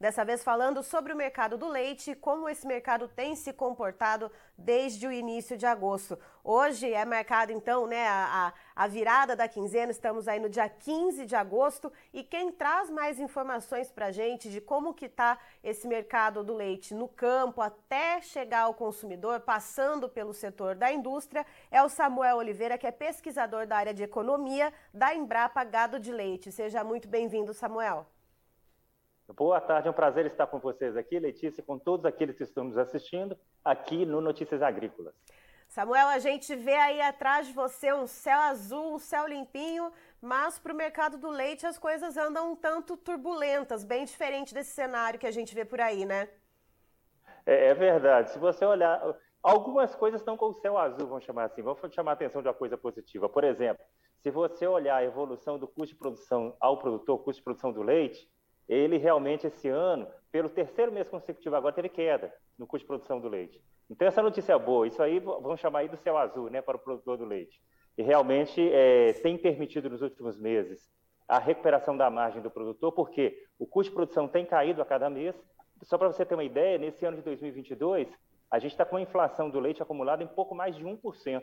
dessa 0.00 0.24
vez 0.24 0.42
falando 0.42 0.82
sobre 0.82 1.12
o 1.12 1.16
mercado 1.16 1.58
do 1.58 1.68
leite 1.68 2.12
e 2.12 2.14
como 2.14 2.48
esse 2.48 2.66
mercado 2.66 3.06
tem 3.06 3.36
se 3.36 3.52
comportado 3.52 4.32
desde 4.56 5.06
o 5.06 5.12
início 5.12 5.58
de 5.58 5.66
agosto. 5.66 6.18
Hoje 6.42 6.90
é 6.90 7.04
marcado 7.04 7.52
então, 7.52 7.86
né, 7.86 8.08
a, 8.08 8.54
a 8.74 8.86
virada 8.86 9.36
da 9.36 9.46
quinzena, 9.46 9.92
estamos 9.92 10.26
aí 10.26 10.40
no 10.40 10.48
dia 10.48 10.70
15 10.70 11.26
de 11.26 11.36
agosto 11.36 11.92
e 12.14 12.24
quem 12.24 12.50
traz 12.50 12.88
mais 12.88 13.20
informações 13.20 13.92
para 13.92 14.06
a 14.06 14.10
gente 14.10 14.48
de 14.48 14.58
como 14.58 14.94
que 14.94 15.04
está 15.04 15.38
esse 15.62 15.86
mercado 15.86 16.42
do 16.42 16.54
leite 16.54 16.94
no 16.94 17.06
campo 17.06 17.60
até 17.60 18.22
chegar 18.22 18.62
ao 18.62 18.74
consumidor, 18.74 19.40
passando 19.40 20.08
pelo 20.08 20.32
setor 20.32 20.74
da 20.74 20.90
indústria, 20.90 21.44
é 21.70 21.82
o 21.82 21.90
Samuel 21.90 22.38
Oliveira, 22.38 22.78
que 22.78 22.86
é 22.86 22.90
pesquisador 22.90 23.66
da 23.66 23.76
área 23.76 23.92
de 23.92 24.02
economia 24.02 24.72
da 24.94 25.14
Embrapa 25.14 25.62
Gado 25.62 26.00
de 26.00 26.10
Leite. 26.10 26.50
Seja 26.50 26.82
muito 26.82 27.06
bem-vindo, 27.06 27.52
Samuel. 27.52 28.06
Boa 29.36 29.60
tarde, 29.60 29.88
é 29.88 29.90
um 29.90 29.94
prazer 29.94 30.26
estar 30.26 30.46
com 30.46 30.58
vocês 30.58 30.96
aqui, 30.96 31.18
Letícia, 31.18 31.62
com 31.62 31.78
todos 31.78 32.04
aqueles 32.04 32.36
que 32.36 32.42
estão 32.42 32.64
nos 32.64 32.76
assistindo 32.76 33.36
aqui 33.64 34.04
no 34.04 34.20
Notícias 34.20 34.60
Agrícolas. 34.62 35.14
Samuel, 35.68 36.08
a 36.08 36.18
gente 36.18 36.54
vê 36.56 36.74
aí 36.74 37.00
atrás 37.00 37.46
de 37.46 37.52
você 37.52 37.92
um 37.92 38.06
céu 38.06 38.40
azul, 38.40 38.94
um 38.94 38.98
céu 38.98 39.26
limpinho, 39.26 39.92
mas 40.20 40.58
para 40.58 40.72
o 40.72 40.76
mercado 40.76 41.16
do 41.16 41.30
leite 41.30 41.64
as 41.64 41.78
coisas 41.78 42.16
andam 42.16 42.52
um 42.52 42.56
tanto 42.56 42.96
turbulentas, 42.96 43.84
bem 43.84 44.04
diferente 44.04 44.52
desse 44.52 44.70
cenário 44.70 45.18
que 45.18 45.26
a 45.26 45.30
gente 45.30 45.54
vê 45.54 45.64
por 45.64 45.80
aí, 45.80 46.04
né? 46.04 46.28
É, 47.46 47.68
é 47.68 47.74
verdade. 47.74 48.30
Se 48.30 48.38
você 48.38 48.64
olhar, 48.64 49.00
Algumas 49.42 49.94
coisas 49.94 50.20
estão 50.20 50.36
com 50.36 50.50
o 50.50 50.54
céu 50.54 50.76
azul, 50.76 51.08
vamos 51.08 51.24
chamar 51.24 51.44
assim. 51.44 51.62
Vamos 51.62 51.80
chamar 51.94 52.10
a 52.10 52.14
atenção 52.14 52.42
de 52.42 52.48
uma 52.48 52.54
coisa 52.54 52.76
positiva. 52.76 53.26
Por 53.26 53.42
exemplo, 53.42 53.82
se 54.18 54.30
você 54.30 54.66
olhar 54.66 54.96
a 54.96 55.04
evolução 55.04 55.58
do 55.58 55.66
custo 55.66 55.94
de 55.94 55.98
produção 55.98 56.54
ao 56.60 56.78
produtor, 56.78 57.18
custo 57.20 57.40
de 57.40 57.44
produção 57.44 57.72
do 57.72 57.82
leite, 57.82 58.28
ele 58.68 58.96
realmente 58.98 59.46
esse 59.46 59.68
ano, 59.68 60.06
pelo 60.30 60.48
terceiro 60.48 60.92
mês 60.92 61.08
consecutivo 61.08 61.56
agora, 61.56 61.74
teve 61.74 61.88
queda 61.88 62.32
no 62.58 62.66
custo 62.66 62.84
de 62.84 62.86
produção 62.86 63.20
do 63.20 63.28
leite. 63.28 63.60
Então 63.90 64.06
essa 64.06 64.22
notícia 64.22 64.52
é 64.52 64.58
boa. 64.58 64.86
Isso 64.86 65.02
aí 65.02 65.18
vamos 65.18 65.60
chamar 65.60 65.80
aí 65.80 65.88
do 65.88 65.96
céu 65.96 66.16
azul, 66.16 66.48
né, 66.48 66.62
para 66.62 66.76
o 66.76 66.80
produtor 66.80 67.16
do 67.18 67.24
leite. 67.24 67.60
E 67.98 68.02
realmente 68.02 68.60
é, 68.72 69.12
tem 69.14 69.36
permitido 69.36 69.90
nos 69.90 70.02
últimos 70.02 70.38
meses 70.38 70.88
a 71.26 71.38
recuperação 71.38 71.96
da 71.96 72.10
margem 72.10 72.42
do 72.42 72.50
produtor, 72.50 72.92
porque 72.92 73.44
o 73.58 73.66
custo 73.66 73.90
de 73.90 73.96
produção 73.96 74.28
tem 74.28 74.44
caído 74.44 74.82
a 74.82 74.84
cada 74.84 75.10
mês. 75.10 75.36
Só 75.82 75.96
para 75.96 76.08
você 76.08 76.24
ter 76.24 76.34
uma 76.34 76.44
ideia, 76.44 76.78
nesse 76.78 77.04
ano 77.04 77.16
de 77.16 77.22
2022 77.22 78.08
a 78.50 78.58
gente 78.58 78.72
está 78.72 78.84
com 78.84 78.96
uma 78.96 79.02
inflação 79.02 79.48
do 79.48 79.60
leite 79.60 79.82
acumulada 79.82 80.24
em 80.24 80.26
pouco 80.26 80.54
mais 80.54 80.74
de 80.74 80.84
1%. 80.84 81.42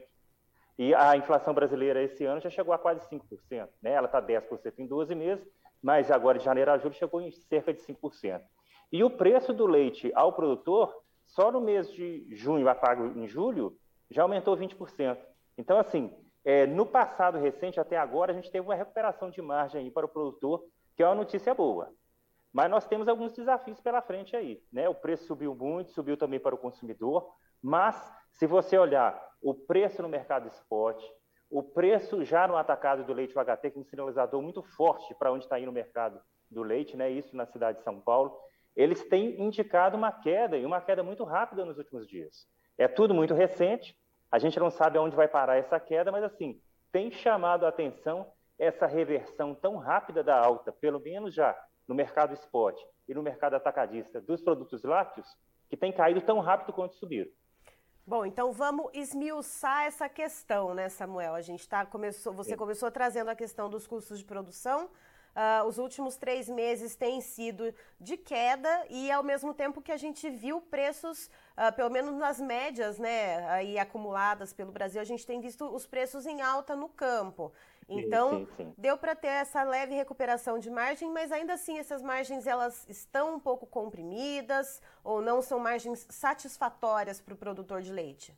E 0.77 0.93
a 0.93 1.15
inflação 1.15 1.53
brasileira 1.53 2.03
esse 2.03 2.25
ano 2.25 2.41
já 2.41 2.49
chegou 2.49 2.73
a 2.73 2.77
quase 2.77 3.07
5%. 3.09 3.69
Né? 3.81 3.91
Ela 3.91 4.05
está 4.05 4.21
10% 4.21 4.73
em 4.77 4.85
12 4.85 5.15
meses, 5.15 5.47
mas 5.81 6.11
agora 6.11 6.37
de 6.37 6.45
janeiro 6.45 6.71
a 6.71 6.77
julho 6.77 6.93
chegou 6.93 7.21
em 7.21 7.31
cerca 7.31 7.73
de 7.73 7.79
5%. 7.81 8.41
E 8.91 9.03
o 9.03 9.09
preço 9.09 9.53
do 9.53 9.65
leite 9.65 10.11
ao 10.15 10.33
produtor, 10.33 10.93
só 11.25 11.51
no 11.51 11.59
mês 11.59 11.91
de 11.91 12.27
junho 12.35 12.67
a 12.69 12.75
pago 12.75 13.19
em 13.19 13.27
julho, 13.27 13.77
já 14.09 14.23
aumentou 14.23 14.55
20%. 14.55 15.17
Então, 15.57 15.77
assim, 15.77 16.15
é, 16.45 16.65
no 16.65 16.85
passado 16.85 17.37
recente, 17.37 17.79
até 17.79 17.97
agora, 17.97 18.31
a 18.31 18.35
gente 18.35 18.49
teve 18.49 18.65
uma 18.65 18.75
recuperação 18.75 19.29
de 19.29 19.41
margem 19.41 19.91
para 19.91 20.05
o 20.05 20.09
produtor, 20.09 20.63
que 20.95 21.03
é 21.03 21.05
uma 21.05 21.15
notícia 21.15 21.53
boa. 21.53 21.91
Mas 22.53 22.71
nós 22.71 22.87
temos 22.87 23.07
alguns 23.07 23.33
desafios 23.33 23.81
pela 23.81 24.01
frente 24.01 24.35
aí. 24.35 24.63
Né? 24.71 24.87
O 24.87 24.95
preço 24.95 25.25
subiu 25.25 25.53
muito, 25.53 25.91
subiu 25.91 26.15
também 26.15 26.39
para 26.39 26.55
o 26.55 26.57
consumidor, 26.57 27.29
mas 27.61 27.95
se 28.31 28.47
você 28.47 28.77
olhar 28.77 29.21
o 29.41 29.53
preço 29.53 30.01
no 30.01 30.07
mercado 30.07 30.47
spot, 30.47 31.03
o 31.49 31.63
preço 31.63 32.23
já 32.23 32.47
no 32.47 32.57
atacado 32.57 33.03
do 33.03 33.13
leite 33.13 33.37
UHT, 33.37 33.71
que 33.71 33.77
é 33.77 33.81
um 33.81 33.85
sinalizador 33.85 34.41
muito 34.41 34.61
forte 34.61 35.13
para 35.15 35.31
onde 35.31 35.45
está 35.45 35.59
indo 35.59 35.69
o 35.69 35.73
mercado 35.73 36.19
do 36.49 36.63
leite, 36.63 36.95
né? 36.97 37.09
isso 37.09 37.35
na 37.35 37.45
cidade 37.45 37.79
de 37.79 37.83
São 37.83 37.99
Paulo, 37.99 38.37
eles 38.75 39.03
têm 39.07 39.41
indicado 39.41 39.97
uma 39.97 40.11
queda, 40.11 40.57
e 40.57 40.65
uma 40.65 40.81
queda 40.81 41.01
muito 41.03 41.23
rápida 41.23 41.65
nos 41.65 41.77
últimos 41.77 42.07
dias. 42.07 42.47
É 42.77 42.87
tudo 42.87 43.13
muito 43.13 43.33
recente, 43.33 43.97
a 44.31 44.37
gente 44.37 44.59
não 44.59 44.69
sabe 44.69 44.97
aonde 44.97 45.15
vai 45.15 45.27
parar 45.27 45.57
essa 45.57 45.79
queda, 45.79 46.11
mas 46.11 46.23
assim, 46.23 46.61
tem 46.91 47.11
chamado 47.11 47.65
a 47.65 47.69
atenção 47.69 48.31
essa 48.59 48.85
reversão 48.85 49.55
tão 49.55 49.77
rápida 49.77 50.23
da 50.23 50.37
alta, 50.37 50.71
pelo 50.71 50.99
menos 50.99 51.33
já 51.33 51.57
no 51.87 51.95
mercado 51.95 52.33
spot 52.33 52.79
e 53.07 53.13
no 53.13 53.23
mercado 53.23 53.55
atacadista 53.55 54.19
dos 54.19 54.41
produtos 54.41 54.83
lácteos 54.83 55.27
que 55.69 55.77
tem 55.77 55.91
caído 55.91 56.21
tão 56.21 56.39
rápido 56.39 56.73
quanto 56.73 56.95
subiram. 56.95 57.31
Bom, 58.07 58.25
então 58.25 58.53
vamos 58.53 58.89
esmiuçar 58.93 59.83
essa 59.83 60.07
questão, 60.07 60.73
né, 60.73 60.87
Samuel? 60.87 61.35
A 61.35 61.41
gente 61.41 61.67
tá, 61.67 61.85
começou, 61.85 62.31
você 62.31 62.51
Sim. 62.51 62.55
começou 62.55 62.89
trazendo 62.89 63.29
a 63.29 63.35
questão 63.35 63.69
dos 63.69 63.85
custos 63.85 64.19
de 64.19 64.23
produção. 64.23 64.85
Uh, 65.35 65.67
os 65.67 65.77
últimos 65.77 66.15
três 66.15 66.47
meses 66.47 66.95
têm 66.95 67.19
sido 67.19 67.75
de 67.99 68.15
queda 68.15 68.85
e 68.89 69.11
ao 69.11 69.21
mesmo 69.21 69.53
tempo 69.53 69.81
que 69.81 69.91
a 69.91 69.97
gente 69.97 70.29
viu 70.29 70.61
preços, 70.61 71.29
uh, 71.57 71.75
pelo 71.75 71.89
menos 71.89 72.15
nas 72.15 72.39
médias, 72.39 72.97
né, 72.97 73.45
aí 73.49 73.77
acumuladas 73.77 74.53
pelo 74.53 74.71
Brasil, 74.71 75.01
a 75.01 75.03
gente 75.03 75.27
tem 75.27 75.41
visto 75.41 75.65
os 75.65 75.85
preços 75.85 76.25
em 76.25 76.41
alta 76.41 76.77
no 76.77 76.87
campo. 76.87 77.51
Então, 77.89 78.29
sim, 78.31 78.47
sim, 78.57 78.73
deu 78.77 78.97
para 78.97 79.15
ter 79.15 79.27
essa 79.27 79.63
leve 79.63 79.95
recuperação 79.95 80.59
de 80.59 80.69
margem, 80.69 81.09
mas 81.09 81.31
ainda 81.31 81.53
assim 81.53 81.79
essas 81.79 82.01
margens 82.01 82.45
elas 82.45 82.85
estão 82.89 83.35
um 83.35 83.39
pouco 83.39 83.65
comprimidas 83.65 84.81
ou 85.03 85.21
não 85.21 85.41
são 85.41 85.57
margens 85.57 86.05
satisfatórias 86.09 87.21
para 87.21 87.33
o 87.33 87.37
produtor 87.37 87.81
de 87.81 87.93
leite? 87.93 88.33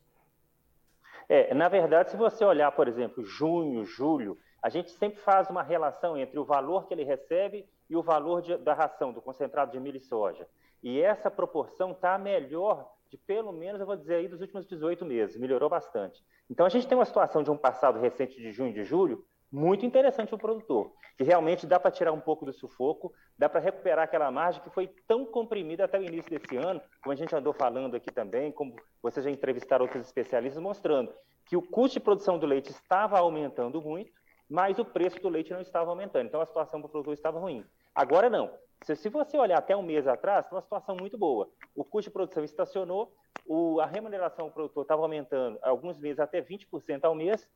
É, 1.28 1.52
na 1.52 1.68
verdade, 1.68 2.10
se 2.10 2.16
você 2.16 2.44
olhar, 2.44 2.70
por 2.72 2.86
exemplo, 2.86 3.24
junho, 3.24 3.84
julho, 3.84 4.38
a 4.62 4.68
gente 4.68 4.90
sempre 4.90 5.20
faz 5.20 5.50
uma 5.50 5.62
relação 5.62 6.16
entre 6.16 6.38
o 6.38 6.44
valor 6.44 6.86
que 6.86 6.94
ele 6.94 7.04
recebe 7.04 7.68
e 7.88 7.96
o 7.96 8.02
valor 8.02 8.42
de, 8.42 8.56
da 8.58 8.74
ração, 8.74 9.12
do 9.12 9.20
concentrado 9.20 9.72
de 9.72 9.80
milho 9.80 9.96
e 9.96 10.00
soja. 10.00 10.46
E 10.82 11.00
essa 11.00 11.30
proporção 11.30 11.92
está 11.92 12.16
melhor 12.16 12.88
de 13.08 13.16
pelo 13.16 13.52
menos, 13.52 13.80
eu 13.80 13.86
vou 13.86 13.96
dizer 13.96 14.14
aí, 14.14 14.28
dos 14.28 14.40
últimos 14.40 14.66
18 14.66 15.04
meses, 15.04 15.36
melhorou 15.36 15.68
bastante. 15.68 16.24
Então, 16.48 16.64
a 16.64 16.68
gente 16.68 16.86
tem 16.86 16.96
uma 16.96 17.04
situação 17.04 17.42
de 17.42 17.50
um 17.50 17.56
passado 17.56 17.98
recente 17.98 18.36
de 18.36 18.52
junho 18.52 18.70
e 18.70 18.74
de 18.74 18.84
julho 18.84 19.24
muito 19.52 19.84
interessante 19.84 20.28
para 20.28 20.36
o 20.36 20.40
produtor, 20.40 20.92
que 21.16 21.24
realmente 21.24 21.66
dá 21.66 21.78
para 21.80 21.90
tirar 21.90 22.12
um 22.12 22.20
pouco 22.20 22.44
do 22.44 22.52
sufoco, 22.52 23.12
dá 23.38 23.48
para 23.48 23.60
recuperar 23.60 24.04
aquela 24.04 24.30
margem 24.30 24.62
que 24.62 24.70
foi 24.70 24.86
tão 25.06 25.26
comprimida 25.26 25.84
até 25.84 25.98
o 25.98 26.04
início 26.04 26.30
desse 26.30 26.56
ano, 26.56 26.80
como 27.02 27.12
a 27.12 27.16
gente 27.16 27.34
andou 27.34 27.52
falando 27.52 27.96
aqui 27.96 28.12
também, 28.12 28.52
como 28.52 28.76
vocês 29.02 29.24
já 29.24 29.30
entrevistaram 29.30 29.84
outros 29.84 30.06
especialistas, 30.06 30.62
mostrando 30.62 31.12
que 31.46 31.56
o 31.56 31.62
custo 31.62 31.94
de 31.94 32.00
produção 32.00 32.38
do 32.38 32.46
leite 32.46 32.70
estava 32.70 33.18
aumentando 33.18 33.82
muito, 33.82 34.12
mas 34.48 34.78
o 34.78 34.84
preço 34.84 35.20
do 35.20 35.28
leite 35.28 35.52
não 35.52 35.60
estava 35.60 35.90
aumentando. 35.90 36.26
Então 36.26 36.40
a 36.40 36.46
situação 36.46 36.80
para 36.80 36.88
o 36.88 36.90
produtor 36.90 37.14
estava 37.14 37.40
ruim. 37.40 37.64
Agora 37.94 38.30
não. 38.30 38.50
Se, 38.82 39.08
você 39.08 39.36
olhar 39.36 39.58
até 39.58 39.76
um 39.76 39.82
mês 39.82 40.06
atrás, 40.06 40.46
uma 40.50 40.62
situação 40.62 40.96
muito 40.96 41.18
boa. 41.18 41.50
O 41.74 41.84
custo 41.84 42.08
de 42.08 42.14
produção 42.14 42.42
estacionou, 42.42 43.12
o, 43.46 43.78
a 43.80 43.86
remuneração 43.86 44.46
do 44.46 44.52
produtor 44.52 44.82
estava 44.82 45.02
aumentando 45.02 45.58
alguns 45.62 45.98
meses 45.98 46.18
até 46.18 46.40
20% 46.40 47.04
ao 47.04 47.14
mês, 47.14 47.46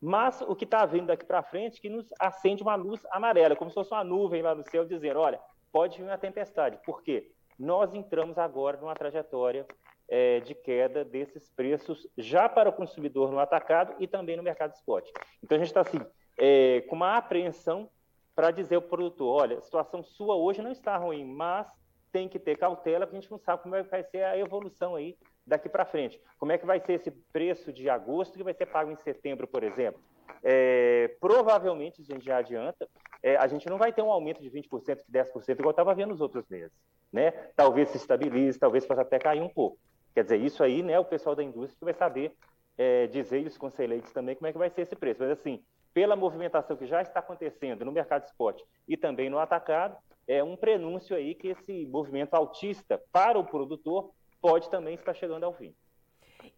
mas 0.00 0.40
o 0.42 0.54
que 0.54 0.64
está 0.64 0.84
vindo 0.84 1.06
daqui 1.06 1.24
para 1.24 1.42
frente 1.42 1.80
que 1.80 1.88
nos 1.88 2.06
acende 2.20 2.62
uma 2.62 2.74
luz 2.74 3.00
amarela, 3.10 3.56
como 3.56 3.70
se 3.70 3.74
fosse 3.74 3.92
uma 3.92 4.04
nuvem 4.04 4.42
lá 4.42 4.54
no 4.54 4.62
céu, 4.62 4.84
dizendo: 4.84 5.20
olha, 5.20 5.40
pode 5.72 5.98
vir 5.98 6.04
uma 6.04 6.18
tempestade. 6.18 6.78
Por 6.84 7.02
quê? 7.02 7.30
Nós 7.58 7.94
entramos 7.94 8.36
agora 8.36 8.76
numa 8.76 8.94
trajetória 8.94 9.66
é, 10.08 10.40
de 10.40 10.54
queda 10.54 11.04
desses 11.04 11.48
preços 11.50 12.06
já 12.18 12.48
para 12.48 12.68
o 12.68 12.72
consumidor 12.72 13.30
no 13.30 13.38
atacado 13.38 13.94
e 13.98 14.06
também 14.06 14.36
no 14.36 14.42
mercado 14.42 14.74
spot. 14.74 15.08
Então 15.42 15.56
a 15.56 15.58
gente 15.58 15.68
está 15.68 15.80
assim, 15.80 16.00
é, 16.38 16.82
com 16.82 16.96
uma 16.96 17.16
apreensão 17.16 17.88
para 18.34 18.50
dizer 18.50 18.76
ao 18.76 18.82
produtor: 18.82 19.42
olha, 19.42 19.58
a 19.58 19.62
situação 19.62 20.02
sua 20.02 20.36
hoje 20.36 20.60
não 20.60 20.72
está 20.72 20.96
ruim, 20.96 21.24
mas 21.24 21.66
tem 22.12 22.28
que 22.28 22.38
ter 22.38 22.56
cautela, 22.56 23.06
porque 23.06 23.16
a 23.16 23.20
gente 23.20 23.30
não 23.30 23.38
sabe 23.38 23.62
como 23.62 23.74
vai 23.84 24.04
ser 24.04 24.22
a 24.22 24.38
evolução 24.38 24.94
aí 24.94 25.16
daqui 25.46 25.68
para 25.68 25.84
frente. 25.84 26.20
Como 26.38 26.52
é 26.52 26.58
que 26.58 26.66
vai 26.66 26.80
ser 26.80 26.94
esse 26.94 27.10
preço 27.32 27.72
de 27.72 27.88
agosto 27.88 28.36
que 28.36 28.44
vai 28.44 28.54
ser 28.54 28.66
pago 28.66 28.90
em 28.90 28.96
setembro, 28.96 29.46
por 29.46 29.62
exemplo? 29.62 30.00
É, 30.42 31.16
provavelmente, 31.20 32.00
a 32.00 32.04
gente 32.04 32.24
já 32.24 32.38
adianta, 32.38 32.88
é, 33.22 33.36
a 33.36 33.46
gente 33.46 33.68
não 33.68 33.78
vai 33.78 33.92
ter 33.92 34.02
um 34.02 34.10
aumento 34.10 34.42
de 34.42 34.50
20%, 34.50 34.98
de 35.06 35.12
10%, 35.12 35.58
igual 35.58 35.70
estava 35.70 35.94
vendo 35.94 36.10
nos 36.10 36.20
outros 36.20 36.46
meses. 36.48 36.72
Né? 37.12 37.30
Talvez 37.54 37.90
se 37.90 37.96
estabilize, 37.96 38.58
talvez 38.58 38.86
possa 38.86 39.02
até 39.02 39.18
cair 39.18 39.40
um 39.40 39.48
pouco. 39.48 39.78
Quer 40.14 40.24
dizer, 40.24 40.36
isso 40.38 40.62
aí, 40.62 40.82
né, 40.82 40.98
o 40.98 41.04
pessoal 41.04 41.34
da 41.34 41.42
indústria 41.42 41.78
que 41.78 41.84
vai 41.84 41.94
saber 41.94 42.32
é, 42.76 43.06
dizer, 43.06 43.40
e 43.40 43.46
os 43.46 43.56
conselheiros 43.56 44.10
também, 44.12 44.34
como 44.34 44.46
é 44.46 44.52
que 44.52 44.58
vai 44.58 44.70
ser 44.70 44.82
esse 44.82 44.96
preço. 44.96 45.22
Mas, 45.22 45.30
assim, 45.30 45.62
pela 45.92 46.16
movimentação 46.16 46.76
que 46.76 46.86
já 46.86 47.02
está 47.02 47.20
acontecendo 47.20 47.84
no 47.84 47.92
mercado 47.92 48.24
spot 48.26 48.60
e 48.88 48.96
também 48.96 49.30
no 49.30 49.38
atacado, 49.38 49.96
é 50.26 50.42
um 50.42 50.56
prenúncio 50.56 51.14
aí 51.14 51.34
que 51.34 51.48
esse 51.48 51.86
movimento 51.86 52.34
altista 52.34 53.00
para 53.12 53.38
o 53.38 53.44
produtor 53.44 54.10
pode 54.44 54.68
também 54.68 54.94
estar 54.94 55.14
chegando 55.14 55.44
ao 55.44 55.54
fim. 55.54 55.74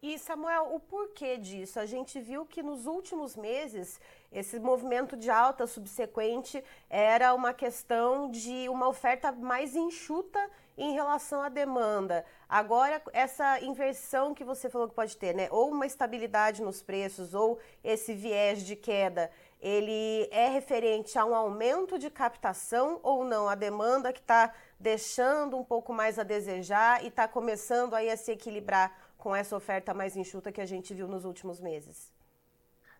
E 0.03 0.19
Samuel, 0.19 0.75
o 0.75 0.81
porquê 0.81 1.37
disso? 1.37 1.79
A 1.79 1.87
gente 1.87 2.19
viu 2.21 2.45
que 2.45 2.61
nos 2.61 2.85
últimos 2.85 3.37
meses 3.37 4.01
esse 4.33 4.59
movimento 4.59 5.17
de 5.17 5.31
alta 5.31 5.69
subsequente 5.69 6.65
era 6.91 7.33
uma 7.33 7.55
questão 7.55 8.29
de 8.29 8.69
uma 8.69 8.89
oferta 8.89 9.31
mais 9.31 9.77
enxuta 9.77 10.51
em 10.77 10.95
relação 10.95 11.41
à 11.41 11.49
demanda. 11.49 12.25
Agora, 12.49 13.01
essa 13.13 13.61
inversão 13.61 14.35
que 14.35 14.43
você 14.43 14.69
falou 14.69 14.89
que 14.89 14.95
pode 14.95 15.17
ter, 15.17 15.33
né? 15.33 15.47
Ou 15.53 15.71
uma 15.71 15.87
estabilidade 15.87 16.63
nos 16.63 16.83
preços, 16.83 17.35
ou 17.35 17.59
esse 17.85 18.13
viés 18.13 18.65
de 18.65 18.75
queda, 18.75 19.31
ele 19.61 20.29
é 20.33 20.49
referente 20.49 21.17
a 21.17 21.25
um 21.25 21.35
aumento 21.35 21.99
de 21.99 22.11
captação 22.11 22.99
ou 23.03 23.25
não? 23.25 23.49
A 23.49 23.55
demanda 23.55 24.13
que 24.13 24.21
está 24.21 24.53
deixando 24.79 25.57
um 25.57 25.65
pouco 25.65 25.93
mais 25.93 26.19
a 26.19 26.23
desejar 26.23 27.03
e 27.05 27.09
está 27.09 27.27
começando 27.27 27.95
aí 27.95 28.11
a 28.11 28.17
se 28.17 28.33
equilibrar 28.33 28.97
com 29.17 29.35
essa 29.35 29.57
oferta 29.57 29.95
mais 29.95 30.17
enxuta 30.17 30.53
que 30.53 30.61
a 30.61 30.67
gente 30.67 30.95
viu 30.95 31.09
nos 31.09 31.25
últimos 31.25 31.61
meses? 31.61 32.15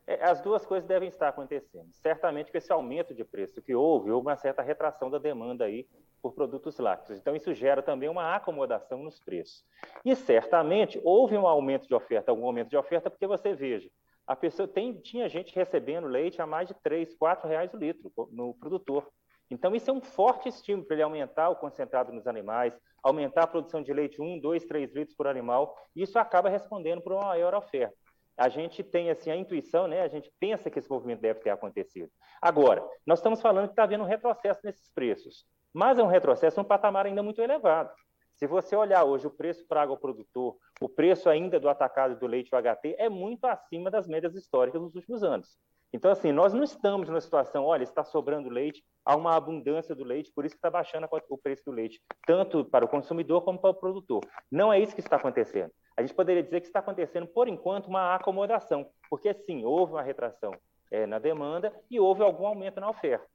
É, 0.07 0.25
as 0.25 0.41
duas 0.41 0.65
coisas 0.65 0.87
devem 0.87 1.09
estar 1.09 1.29
acontecendo. 1.29 1.93
Certamente 1.93 2.51
que 2.51 2.59
esse 2.59 2.73
aumento 2.73 3.13
de 3.13 3.25
preço 3.25 3.61
que 3.61 3.75
houve, 3.75 4.11
houve 4.11 4.29
uma 4.29 4.37
certa 4.37 4.63
retração 4.63 5.11
da 5.11 5.19
demanda 5.19 5.65
aí 5.65 5.87
por 6.23 6.33
produtos 6.33 6.79
lácteos. 6.79 7.19
Então, 7.19 7.35
isso 7.35 7.53
gera 7.53 7.83
também 7.83 8.09
uma 8.09 8.35
acomodação 8.35 9.03
nos 9.03 9.19
preços. 9.19 9.65
E 10.05 10.15
certamente 10.15 11.01
houve 11.05 11.37
um 11.37 11.47
aumento 11.47 11.89
de 11.89 11.95
oferta, 11.95 12.31
algum 12.31 12.47
aumento 12.47 12.71
de 12.71 12.77
oferta, 12.77 13.11
porque 13.11 13.27
você 13.27 13.55
veja, 13.55 13.91
a 14.27 14.35
pessoa 14.35 14.67
tem, 14.67 14.95
tinha 14.95 15.29
gente 15.29 15.55
recebendo 15.55 16.07
leite 16.07 16.41
a 16.41 16.47
mais 16.47 16.69
de 16.69 16.75
3, 16.75 17.15
4 17.15 17.49
reais 17.49 17.73
o 17.73 17.77
litro 17.77 18.13
no 18.31 18.55
produtor. 18.55 19.09
Então, 19.51 19.75
isso 19.75 19.91
é 19.91 19.93
um 19.93 20.01
forte 20.01 20.49
estímulo 20.49 20.87
para 20.87 20.97
ele 20.97 21.03
aumentar 21.03 21.49
o 21.51 21.57
concentrado 21.57 22.13
nos 22.13 22.27
animais, 22.27 22.77
aumentar 23.03 23.45
a 23.45 23.47
produção 23.47 23.83
de 23.83 23.93
leite 23.93 24.21
1, 24.21 24.41
2, 24.41 24.65
3 24.65 24.93
litros 24.93 25.17
por 25.17 25.27
animal, 25.27 25.77
e 25.95 26.03
isso 26.03 26.19
acaba 26.19 26.49
respondendo 26.49 27.01
para 27.01 27.15
uma 27.15 27.27
maior 27.27 27.55
oferta. 27.55 27.97
A 28.37 28.49
gente 28.49 28.83
tem 28.83 29.09
assim 29.11 29.31
a 29.31 29.37
intuição, 29.37 29.89
né? 29.89 30.03
A 30.03 30.09
gente 30.09 30.31
pensa 30.39 30.71
que 30.71 30.79
esse 30.79 30.91
movimento 30.91 31.21
deve 31.21 31.41
ter 31.41 31.51
acontecido. 31.51 32.11
Agora, 32.43 32.87
nós 33.07 33.19
estamos 33.19 33.41
falando 33.41 33.67
que 33.67 33.73
está 33.73 33.85
havendo 33.85 34.05
um 34.05 34.07
retrocesso 34.07 34.61
nesses 34.63 34.91
preços, 34.93 35.47
mas 35.73 35.99
é 35.99 36.03
um 36.03 36.09
retrocesso 36.09 36.61
num 36.61 36.67
patamar 36.67 37.07
ainda 37.07 37.23
muito 37.23 37.41
elevado. 37.41 37.91
Se 38.35 38.47
você 38.47 38.77
olhar 38.77 39.05
hoje 39.05 39.27
o 39.27 39.31
preço 39.31 39.67
para 39.67 39.85
ao 39.85 39.97
produtor, 39.97 40.59
o 40.81 40.89
preço 40.89 41.31
ainda 41.31 41.59
do 41.59 41.71
atacado 41.71 42.19
do 42.19 42.27
leite 42.27 42.55
UHT 42.55 42.95
é 42.99 43.09
muito 43.09 43.47
acima 43.47 43.91
das 43.91 44.07
médias 44.07 44.35
históricas 44.35 44.83
dos 44.83 44.95
últimos 44.95 45.23
anos. 45.23 45.57
Então, 45.93 46.11
assim, 46.11 46.33
nós 46.33 46.53
não 46.53 46.63
estamos 46.63 47.09
numa 47.09 47.21
situação, 47.21 47.65
olha, 47.65 47.83
está 47.83 48.05
sobrando 48.05 48.49
leite, 48.49 48.85
há 49.05 49.17
uma 49.17 49.35
abundância 49.35 49.95
do 49.95 50.05
leite, 50.05 50.33
por 50.35 50.45
isso 50.45 50.55
que 50.55 50.59
está 50.59 50.71
baixando 50.71 51.09
o 51.31 51.39
preço 51.39 51.65
do 51.65 51.71
leite, 51.71 52.01
tanto 52.27 52.65
para 52.65 52.85
o 52.85 52.89
consumidor 52.89 53.43
como 53.43 53.59
para 53.59 53.71
o 53.71 53.75
produtor. 53.75 54.21
Não 54.51 54.73
é 54.73 54.81
isso 54.81 54.95
que 54.95 55.01
está 55.01 55.17
acontecendo. 55.17 55.71
A 55.97 56.03
gente 56.03 56.15
poderia 56.15 56.43
dizer 56.43 56.61
que 56.61 56.67
está 56.67 56.81
acontecendo, 56.81 57.27
por 57.27 57.49
enquanto, 57.49 57.87
uma 57.87 58.15
acomodação, 58.15 58.91
porque 59.09 59.33
sim, 59.33 59.65
houve 59.65 59.93
uma 59.93 60.03
retração 60.03 60.53
é, 60.91 61.07
na 61.07 61.19
demanda 61.19 61.73
e 61.91 61.99
houve 61.99 62.23
algum 62.23 62.47
aumento 62.47 62.81
na 62.81 62.91
oferta. 62.91 63.27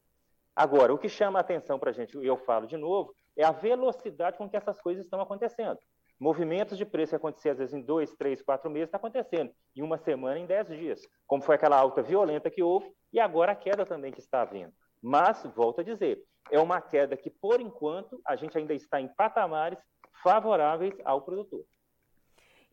Agora, 0.55 0.93
o 0.93 0.97
que 0.97 1.09
chama 1.09 1.39
a 1.39 1.41
atenção 1.41 1.79
para 1.79 1.89
a 1.89 1.93
gente, 1.93 2.17
e 2.17 2.27
eu 2.27 2.37
falo 2.37 2.67
de 2.67 2.77
novo, 2.77 3.15
é 3.35 3.43
a 3.43 3.51
velocidade 3.51 4.37
com 4.37 4.49
que 4.49 4.57
essas 4.57 4.79
coisas 4.81 5.05
estão 5.05 5.21
acontecendo. 5.21 5.79
Movimentos 6.21 6.77
de 6.77 6.85
preço 6.85 7.19
que 7.41 7.49
às 7.49 7.57
vezes 7.57 7.73
em 7.73 7.81
dois, 7.81 8.13
três, 8.13 8.43
quatro 8.43 8.69
meses, 8.69 8.89
está 8.89 8.97
acontecendo 8.97 9.51
em 9.75 9.81
uma 9.81 9.97
semana, 9.97 10.37
em 10.37 10.45
dez 10.45 10.67
dias, 10.67 11.01
como 11.25 11.41
foi 11.41 11.55
aquela 11.55 11.75
alta 11.75 12.03
violenta 12.03 12.47
que 12.47 12.61
houve 12.61 12.93
e 13.11 13.19
agora 13.19 13.53
a 13.53 13.55
queda 13.55 13.87
também 13.87 14.11
que 14.11 14.19
está 14.19 14.43
havendo. 14.43 14.71
Mas, 15.01 15.43
volto 15.55 15.81
a 15.81 15.83
dizer, 15.83 16.23
é 16.51 16.59
uma 16.59 16.79
queda 16.79 17.17
que, 17.17 17.31
por 17.31 17.59
enquanto, 17.59 18.21
a 18.23 18.35
gente 18.35 18.55
ainda 18.55 18.71
está 18.75 19.01
em 19.01 19.07
patamares 19.07 19.79
favoráveis 20.21 20.93
ao 21.03 21.23
produtor. 21.23 21.65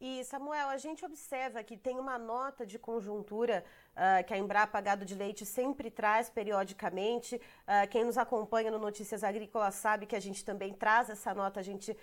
E, 0.00 0.22
Samuel, 0.24 0.68
a 0.68 0.76
gente 0.76 1.04
observa 1.04 1.62
que 1.64 1.76
tem 1.76 1.98
uma 1.98 2.16
nota 2.16 2.64
de 2.64 2.78
conjuntura 2.78 3.64
uh, 3.96 4.24
que 4.24 4.32
a 4.32 4.38
Embrapa 4.38 4.80
Gado 4.80 5.04
de 5.04 5.16
Leite 5.16 5.44
sempre 5.44 5.90
traz 5.90 6.30
periodicamente. 6.30 7.34
Uh, 7.34 7.88
quem 7.90 8.04
nos 8.04 8.16
acompanha 8.16 8.70
no 8.70 8.78
Notícias 8.78 9.24
Agrícolas 9.24 9.74
sabe 9.74 10.06
que 10.06 10.14
a 10.14 10.20
gente 10.20 10.44
também 10.44 10.72
traz 10.72 11.10
essa 11.10 11.34
nota, 11.34 11.58
a 11.58 11.64
gente 11.64 11.90
uh, 11.90 11.96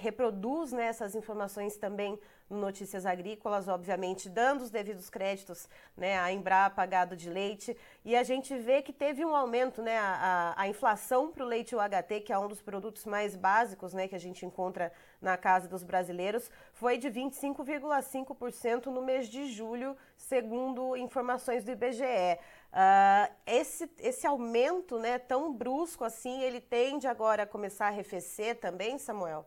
reproduz 0.00 0.70
né, 0.70 0.86
essas 0.86 1.16
informações 1.16 1.76
também 1.76 2.16
no 2.48 2.58
Notícias 2.58 3.06
Agrícolas, 3.06 3.68
obviamente, 3.68 4.28
dando 4.28 4.62
os 4.62 4.70
devidos 4.70 5.10
créditos 5.10 5.68
né, 5.96 6.18
à 6.18 6.30
Embrapa 6.30 6.84
Gado 6.86 7.16
de 7.16 7.30
Leite. 7.30 7.76
E 8.04 8.14
a 8.14 8.22
gente 8.22 8.56
vê 8.56 8.82
que 8.82 8.92
teve 8.92 9.24
um 9.24 9.34
aumento, 9.34 9.82
né, 9.82 9.98
a, 9.98 10.54
a 10.56 10.68
inflação 10.68 11.32
para 11.32 11.42
o 11.42 11.48
leite 11.48 11.74
UHT, 11.74 12.20
que 12.24 12.32
é 12.32 12.38
um 12.38 12.46
dos 12.46 12.60
produtos 12.60 13.04
mais 13.06 13.34
básicos 13.34 13.92
né, 13.92 14.06
que 14.06 14.14
a 14.14 14.20
gente 14.20 14.44
encontra 14.44 14.92
na 15.24 15.36
casa 15.36 15.66
dos 15.66 15.82
brasileiros, 15.82 16.50
foi 16.72 16.98
de 16.98 17.10
25,5% 17.10 18.86
no 18.86 19.02
mês 19.02 19.26
de 19.28 19.46
julho, 19.46 19.96
segundo 20.16 20.96
informações 20.96 21.64
do 21.64 21.72
IBGE. 21.72 22.04
Uh, 22.04 22.38
ah, 22.72 23.30
esse, 23.46 23.90
esse 23.98 24.26
aumento 24.26 24.98
né, 24.98 25.18
tão 25.18 25.52
brusco 25.52 26.04
assim, 26.04 26.42
ele 26.42 26.60
tende 26.60 27.06
agora 27.06 27.44
a 27.44 27.46
começar 27.46 27.86
a 27.86 27.88
arrefecer 27.88 28.60
também, 28.60 28.98
Samuel? 28.98 29.46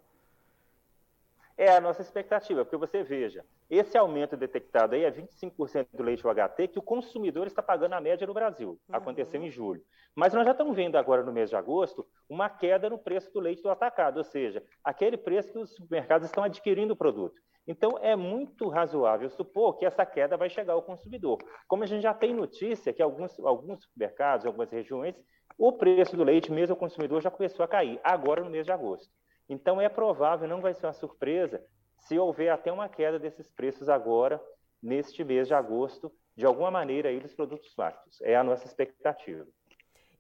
É 1.58 1.70
a 1.70 1.82
nossa 1.82 2.02
expectativa, 2.02 2.64
porque 2.66 2.78
você 2.78 3.04
veja, 3.04 3.46
esse 3.70 3.98
aumento 3.98 4.38
detectado 4.38 4.96
aí 4.96 5.04
é 5.04 5.12
25% 5.12 5.88
do 5.94 6.04
leite 6.04 6.26
UHT 6.26 6.70
que 6.70 6.80
o 6.80 6.82
consumidor 6.82 7.48
está 7.48 7.62
pagando 7.62 7.94
a 7.94 8.02
média 8.02 8.26
no 8.26 8.34
Brasil. 8.34 8.70
Uhum. 8.70 8.96
Aconteceu 8.96 9.42
em 9.42 9.50
julho. 9.50 9.82
Mas 10.16 10.34
nós 10.34 10.46
já 10.46 10.52
estamos 10.52 10.76
vendo 10.76 10.98
agora 10.98 11.24
no 11.24 11.34
mês 11.34 11.50
de 11.50 11.56
agosto 11.56 12.08
uma 12.30 12.50
queda 12.50 12.90
no 12.90 12.98
preço 12.98 13.32
do 13.34 13.40
leite 13.40 13.62
do 13.62 13.70
atacado, 13.70 14.18
ou 14.18 14.24
seja, 14.24 14.64
aquele 14.84 15.18
preço 15.18 15.52
que 15.52 15.60
os 15.60 15.76
supermercados 15.76 16.28
estão 16.28 16.44
adquirindo 16.44 16.94
o 16.94 16.98
produto. 16.98 17.40
Então, 17.68 17.98
é 18.02 18.16
muito 18.16 18.70
razoável 18.70 19.30
supor 19.30 19.78
que 19.78 19.86
essa 19.86 20.06
queda 20.06 20.38
vai 20.38 20.50
chegar 20.50 20.74
ao 20.74 20.82
consumidor. 20.82 21.38
Como 21.68 21.84
a 21.84 21.86
gente 21.86 22.02
já 22.02 22.14
tem 22.14 22.34
notícia 22.34 22.94
que 22.94 23.02
alguns, 23.02 23.38
alguns 23.42 23.84
supermercados, 23.84 24.46
algumas 24.46 24.72
regiões, 24.72 25.16
o 25.58 25.74
preço 25.74 26.16
do 26.16 26.24
leite, 26.24 26.52
mesmo 26.52 26.74
ao 26.74 26.80
consumidor, 26.80 27.22
já 27.22 27.30
começou 27.30 27.66
a 27.66 27.68
cair, 27.68 28.00
agora 28.02 28.42
no 28.42 28.50
mês 28.50 28.66
de 28.66 28.72
agosto. 28.72 29.12
Então, 29.50 29.82
é 29.82 29.90
provável, 29.90 30.48
não 30.48 30.62
vai 30.62 30.74
ser 30.74 30.86
uma 30.86 30.94
surpresa, 30.94 31.62
se 32.00 32.18
houver 32.18 32.50
até 32.50 32.72
uma 32.72 32.88
queda 32.88 33.20
desses 33.20 33.52
preços 33.52 33.90
agora, 33.90 34.42
neste 34.82 35.24
mês 35.24 35.48
de 35.48 35.54
agosto, 35.54 36.12
de 36.36 36.46
alguma 36.46 36.70
maneira, 36.70 37.10
aí, 37.10 37.20
dos 37.20 37.34
produtos 37.34 37.76
lácteos. 37.76 38.22
É 38.22 38.36
a 38.36 38.44
nossa 38.44 38.66
expectativa. 38.66 39.46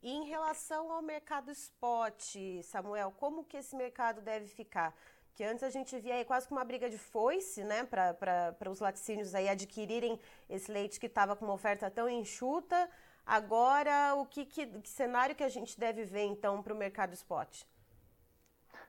E 0.01 0.12
em 0.12 0.25
relação 0.25 0.91
ao 0.91 1.01
mercado 1.01 1.51
spot, 1.51 2.35
Samuel, 2.63 3.12
como 3.18 3.44
que 3.44 3.57
esse 3.57 3.75
mercado 3.75 4.21
deve 4.21 4.47
ficar? 4.47 4.95
Que 5.35 5.44
antes 5.44 5.63
a 5.63 5.69
gente 5.69 5.97
via 6.00 6.15
aí 6.15 6.25
quase 6.25 6.47
que 6.47 6.53
uma 6.53 6.65
briga 6.65 6.89
de 6.89 6.97
foice, 6.97 7.63
né, 7.63 7.83
para 7.83 8.71
os 8.71 8.80
laticínios 8.80 9.35
aí 9.35 9.47
adquirirem 9.47 10.19
esse 10.50 10.71
leite 10.71 11.00
que 11.00 11.06
estava 11.06 11.35
com 11.35 11.45
uma 11.45 11.53
oferta 11.53 11.91
tão 11.91 12.09
enxuta. 12.09 12.89
Agora, 13.25 14.15
o 14.15 14.25
que, 14.25 14.45
que, 14.45 14.65
que 14.65 14.89
cenário 14.89 15.35
que 15.35 15.44
a 15.44 15.50
gente 15.50 15.80
deve 15.80 16.03
ver 16.06 16.23
então 16.23 16.63
para 16.63 16.73
o 16.73 16.77
mercado 16.77 17.13
spot? 17.13 17.63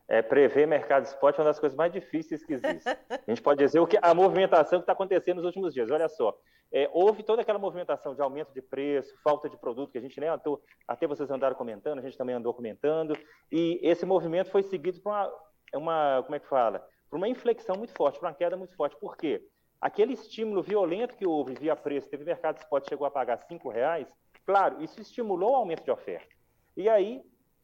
É, 0.08 0.22
prever 0.22 0.66
mercado 0.66 1.04
spot 1.04 1.36
é 1.36 1.42
uma 1.42 1.48
das 1.48 1.60
coisas 1.60 1.76
mais 1.76 1.92
difíceis 1.92 2.42
que 2.42 2.54
existe. 2.54 2.88
A 3.10 3.30
gente 3.30 3.42
pode 3.42 3.62
dizer 3.62 3.78
o 3.78 3.86
que 3.86 3.98
a 4.00 4.14
movimentação 4.14 4.78
que 4.78 4.84
está 4.84 4.92
acontecendo 4.94 5.36
nos 5.36 5.44
últimos 5.44 5.74
dias. 5.74 5.90
Olha 5.90 6.08
só, 6.08 6.34
é, 6.72 6.88
houve 6.92 7.22
toda 7.22 7.42
aquela 7.42 7.58
movimentação 7.58 8.14
de 8.14 8.20
aumento 8.20 8.52
de 8.52 8.60
preço, 8.60 9.14
falta 9.22 9.48
de 9.48 9.56
produto, 9.56 9.90
que 9.90 9.98
a 9.98 10.00
gente 10.00 10.20
nem 10.20 10.28
andou, 10.28 10.62
até 10.86 11.06
vocês 11.06 11.30
andaram 11.30 11.56
comentando, 11.56 11.98
a 11.98 12.02
gente 12.02 12.16
também 12.16 12.34
andou 12.34 12.52
comentando, 12.52 13.16
e 13.50 13.80
esse 13.82 14.04
movimento 14.04 14.50
foi 14.50 14.62
seguido 14.62 15.00
por 15.00 15.10
uma, 15.10 15.32
uma 15.74 16.22
como 16.24 16.36
é 16.36 16.38
que 16.38 16.48
fala? 16.48 16.86
Por 17.08 17.16
uma 17.16 17.28
inflexão 17.28 17.76
muito 17.76 17.94
forte, 17.94 18.18
por 18.18 18.26
uma 18.26 18.34
queda 18.34 18.56
muito 18.56 18.74
forte. 18.76 18.96
Por 18.98 19.16
quê? 19.16 19.42
Aquele 19.80 20.12
estímulo 20.12 20.62
violento 20.62 21.16
que 21.16 21.26
houve 21.26 21.54
via 21.54 21.76
preço, 21.76 22.08
teve 22.08 22.24
mercado 22.24 22.58
spot 22.58 22.86
chegou 22.88 23.06
a 23.06 23.10
pagar 23.10 23.38
cinco 23.46 23.70
reais, 23.70 24.12
claro, 24.44 24.82
isso 24.82 25.00
estimulou 25.00 25.52
o 25.52 25.56
aumento 25.56 25.84
de 25.84 25.90
oferta. 25.90 26.34
E 26.76 26.88
aí 26.88 27.22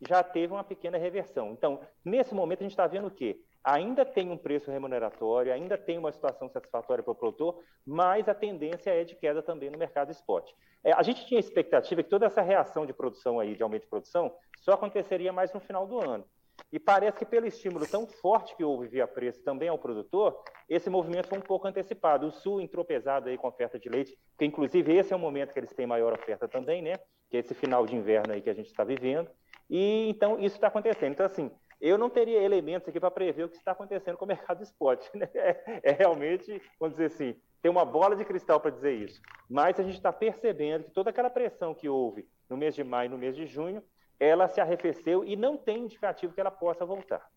já 0.08 0.22
teve 0.22 0.52
uma 0.52 0.64
pequena 0.64 0.98
reversão. 0.98 1.52
Então, 1.52 1.80
nesse 2.04 2.34
momento, 2.34 2.60
a 2.60 2.62
gente 2.64 2.72
está 2.72 2.86
vendo 2.86 3.08
o 3.08 3.10
quê? 3.10 3.40
Ainda 3.62 4.04
tem 4.04 4.30
um 4.30 4.36
preço 4.36 4.70
remuneratório, 4.70 5.52
ainda 5.52 5.78
tem 5.78 5.96
uma 5.96 6.12
situação 6.12 6.48
satisfatória 6.48 7.02
para 7.02 7.12
o 7.12 7.14
produtor, 7.14 7.62
mas 7.86 8.28
a 8.28 8.34
tendência 8.34 8.90
é 8.90 9.04
de 9.04 9.16
queda 9.16 9.42
também 9.42 9.70
no 9.70 9.78
mercado 9.78 10.10
spot. 10.10 10.50
É, 10.84 10.92
a 10.92 11.02
gente 11.02 11.26
tinha 11.26 11.40
expectativa 11.40 12.02
que 12.02 12.10
toda 12.10 12.26
essa 12.26 12.42
reação 12.42 12.84
de 12.84 12.92
produção 12.92 13.40
aí, 13.40 13.54
de 13.54 13.62
aumento 13.62 13.84
de 13.84 13.88
produção, 13.88 14.34
só 14.60 14.72
aconteceria 14.72 15.32
mais 15.32 15.52
no 15.52 15.60
final 15.60 15.86
do 15.86 15.98
ano. 15.98 16.24
E 16.72 16.78
parece 16.78 17.18
que 17.18 17.24
pelo 17.24 17.46
estímulo 17.46 17.86
tão 17.86 18.06
forte 18.06 18.54
que 18.56 18.64
houve 18.64 18.88
via 18.88 19.06
preço 19.06 19.42
também 19.42 19.68
ao 19.68 19.78
produtor, 19.78 20.42
esse 20.68 20.90
movimento 20.90 21.28
foi 21.28 21.38
um 21.38 21.42
pouco 21.42 21.66
antecipado. 21.66 22.26
O 22.26 22.32
Sul 22.32 22.60
entrou 22.60 22.84
pesado 22.84 23.28
aí 23.28 23.38
com 23.38 23.48
oferta 23.48 23.78
de 23.78 23.88
leite, 23.88 24.16
porque 24.30 24.44
inclusive 24.44 24.94
esse 24.94 25.12
é 25.12 25.16
o 25.16 25.18
momento 25.18 25.52
que 25.52 25.58
eles 25.58 25.72
têm 25.72 25.86
maior 25.86 26.12
oferta 26.12 26.48
também, 26.48 26.82
né? 26.82 26.94
Que 27.34 27.38
é 27.38 27.40
esse 27.40 27.52
final 27.52 27.84
de 27.84 27.96
inverno 27.96 28.32
aí 28.32 28.40
que 28.40 28.48
a 28.48 28.54
gente 28.54 28.68
está 28.68 28.84
vivendo. 28.84 29.28
E 29.68 30.08
então 30.08 30.38
isso 30.38 30.54
está 30.54 30.68
acontecendo. 30.68 31.10
Então, 31.10 31.26
assim, 31.26 31.50
eu 31.80 31.98
não 31.98 32.08
teria 32.08 32.40
elementos 32.40 32.88
aqui 32.88 33.00
para 33.00 33.10
prever 33.10 33.42
o 33.42 33.48
que 33.48 33.56
está 33.56 33.72
acontecendo 33.72 34.16
com 34.16 34.24
o 34.24 34.28
mercado 34.28 34.62
spot. 34.62 35.04
Né? 35.12 35.28
É, 35.34 35.80
é, 35.82 35.90
realmente, 35.90 36.62
vamos 36.78 36.94
dizer 36.94 37.06
assim, 37.06 37.34
tem 37.60 37.68
uma 37.68 37.84
bola 37.84 38.14
de 38.14 38.24
cristal 38.24 38.60
para 38.60 38.70
dizer 38.70 38.92
isso. 38.92 39.20
Mas 39.50 39.80
a 39.80 39.82
gente 39.82 39.96
está 39.96 40.12
percebendo 40.12 40.84
que 40.84 40.92
toda 40.92 41.10
aquela 41.10 41.28
pressão 41.28 41.74
que 41.74 41.88
houve 41.88 42.24
no 42.48 42.56
mês 42.56 42.72
de 42.72 42.84
maio 42.84 43.08
e 43.08 43.10
no 43.10 43.18
mês 43.18 43.34
de 43.34 43.46
junho, 43.46 43.82
ela 44.20 44.46
se 44.46 44.60
arrefeceu 44.60 45.24
e 45.24 45.34
não 45.34 45.56
tem 45.56 45.78
indicativo 45.78 46.32
que 46.32 46.40
ela 46.40 46.52
possa 46.52 46.86
voltar. 46.86 47.28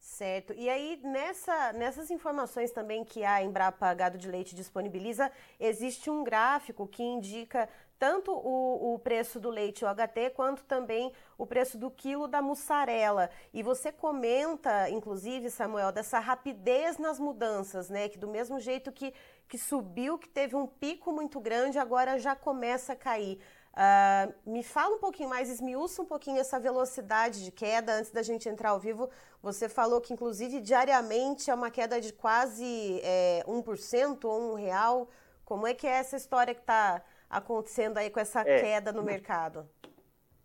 Certo. 0.00 0.54
E 0.54 0.68
aí, 0.68 0.98
nessa, 1.04 1.74
nessas 1.74 2.10
informações 2.10 2.72
também 2.72 3.04
que 3.04 3.22
a 3.22 3.44
Embrapa 3.44 3.92
Gado 3.92 4.16
de 4.16 4.28
Leite 4.28 4.56
disponibiliza, 4.56 5.30
existe 5.60 6.08
um 6.08 6.24
gráfico 6.24 6.88
que 6.88 7.02
indica 7.02 7.68
tanto 8.00 8.32
o, 8.32 8.94
o 8.94 8.98
preço 8.98 9.38
do 9.38 9.50
leite 9.50 9.84
UHT 9.84 10.30
quanto 10.34 10.64
também 10.64 11.12
o 11.36 11.46
preço 11.46 11.76
do 11.76 11.90
quilo 11.90 12.26
da 12.26 12.40
mussarela. 12.40 13.28
E 13.52 13.62
você 13.62 13.92
comenta, 13.92 14.88
inclusive, 14.88 15.50
Samuel, 15.50 15.92
dessa 15.92 16.18
rapidez 16.18 16.96
nas 16.96 17.20
mudanças, 17.20 17.90
né? 17.90 18.08
Que 18.08 18.16
do 18.16 18.26
mesmo 18.26 18.58
jeito 18.58 18.90
que, 18.90 19.12
que 19.46 19.58
subiu, 19.58 20.18
que 20.18 20.30
teve 20.30 20.56
um 20.56 20.66
pico 20.66 21.12
muito 21.12 21.38
grande, 21.38 21.78
agora 21.78 22.18
já 22.18 22.34
começa 22.34 22.94
a 22.94 22.96
cair. 22.96 23.38
Uh, 23.72 24.50
me 24.50 24.62
fala 24.62 24.96
um 24.96 24.98
pouquinho 24.98 25.28
mais, 25.28 25.50
esmiuça 25.50 26.00
um 26.00 26.06
pouquinho 26.06 26.40
essa 26.40 26.58
velocidade 26.58 27.44
de 27.44 27.52
queda 27.52 27.92
antes 27.92 28.10
da 28.10 28.22
gente 28.22 28.48
entrar 28.48 28.70
ao 28.70 28.80
vivo. 28.80 29.10
Você 29.42 29.68
falou 29.68 30.00
que, 30.00 30.14
inclusive, 30.14 30.58
diariamente 30.60 31.50
é 31.50 31.54
uma 31.54 31.70
queda 31.70 32.00
de 32.00 32.14
quase 32.14 32.98
é, 33.04 33.44
1% 33.46 34.24
ou 34.24 34.52
um 34.52 34.54
real. 34.54 35.06
Como 35.44 35.66
é 35.66 35.74
que 35.74 35.86
é 35.86 35.90
essa 35.90 36.16
história 36.16 36.54
que 36.54 36.62
está 36.62 37.02
acontecendo 37.30 37.98
aí 37.98 38.10
com 38.10 38.18
essa 38.18 38.40
é, 38.40 38.60
queda 38.60 38.92
no 38.92 39.02
mercado? 39.02 39.68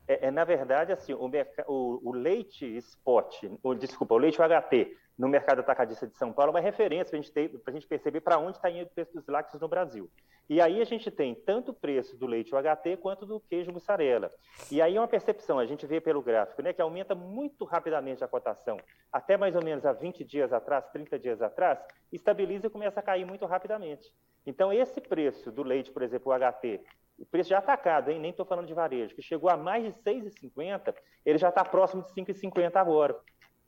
É, 0.08 0.28
é, 0.28 0.32
na 0.32 0.44
verdade, 0.44 0.92
assim, 0.92 1.14
o, 1.14 1.30
o, 1.68 2.10
o 2.10 2.14
leite 2.14 2.66
spot, 2.78 3.44
o, 3.64 3.74
desculpa, 3.74 4.14
o 4.14 4.18
leite 4.20 4.40
UHT 4.40 4.96
no 5.18 5.28
mercado 5.28 5.60
atacadista 5.60 6.06
de 6.06 6.18
São 6.18 6.34
Paulo 6.34 6.52
uma 6.52 6.60
referência 6.60 7.12
para 7.12 7.20
a 7.20 7.22
gente, 7.22 7.62
a 7.66 7.72
gente 7.72 7.88
perceber 7.88 8.22
para 8.22 8.38
onde 8.38 8.58
está 8.58 8.70
indo 8.70 8.88
o 8.88 8.90
preço 8.90 9.14
dos 9.14 9.28
lácteos 9.28 9.62
no 9.62 9.68
Brasil. 9.68 10.10
E 10.48 10.62
aí 10.62 10.80
a 10.80 10.84
gente 10.84 11.10
tem 11.10 11.34
tanto 11.34 11.72
o 11.72 11.74
preço 11.74 12.16
do 12.16 12.28
leite 12.28 12.54
UHT 12.54 12.98
quanto 13.02 13.26
do 13.26 13.40
queijo 13.40 13.72
mussarela. 13.72 14.32
E 14.70 14.82
aí 14.82 14.96
é 14.96 15.00
uma 15.00 15.08
percepção, 15.08 15.58
a 15.58 15.66
gente 15.66 15.88
vê 15.88 16.00
pelo 16.00 16.22
gráfico, 16.22 16.62
né, 16.62 16.72
que 16.72 16.82
aumenta 16.82 17.16
muito 17.16 17.66
rapidamente 17.66 18.24
a 18.24 18.28
cotação. 18.28 18.78
Até 19.12 19.38
mais 19.38 19.56
ou 19.56 19.64
menos 19.64 19.86
há 19.86 19.94
20 19.94 20.24
dias 20.24 20.54
atrás, 20.54 20.86
30 20.92 21.18
dias 21.18 21.42
atrás, 21.42 21.80
estabiliza 22.12 22.68
e 22.68 22.70
começa 22.70 23.00
a 23.00 23.04
cair 23.04 23.26
muito 23.26 23.46
rapidamente. 23.46 24.14
Então, 24.46 24.72
esse 24.72 25.02
preço 25.02 25.52
do 25.52 25.64
leite, 25.64 25.92
por 25.92 26.04
exemplo, 26.04 26.32
o 26.32 26.38
HT, 26.38 26.82
o 27.18 27.26
preço 27.26 27.50
já 27.50 27.60
atacado, 27.60 28.12
hein? 28.12 28.20
nem 28.20 28.32
estou 28.32 28.46
falando 28.46 28.68
de 28.68 28.74
varejo, 28.74 29.16
que 29.16 29.22
chegou 29.22 29.50
a 29.50 29.58
mais 29.58 29.84
de 29.84 29.92
6,50, 30.02 30.94
ele 31.26 31.38
já 31.38 31.50
está 31.50 31.64
próximo 31.64 32.04
de 32.04 32.10
5,50 32.10 32.76
agora. 32.76 33.16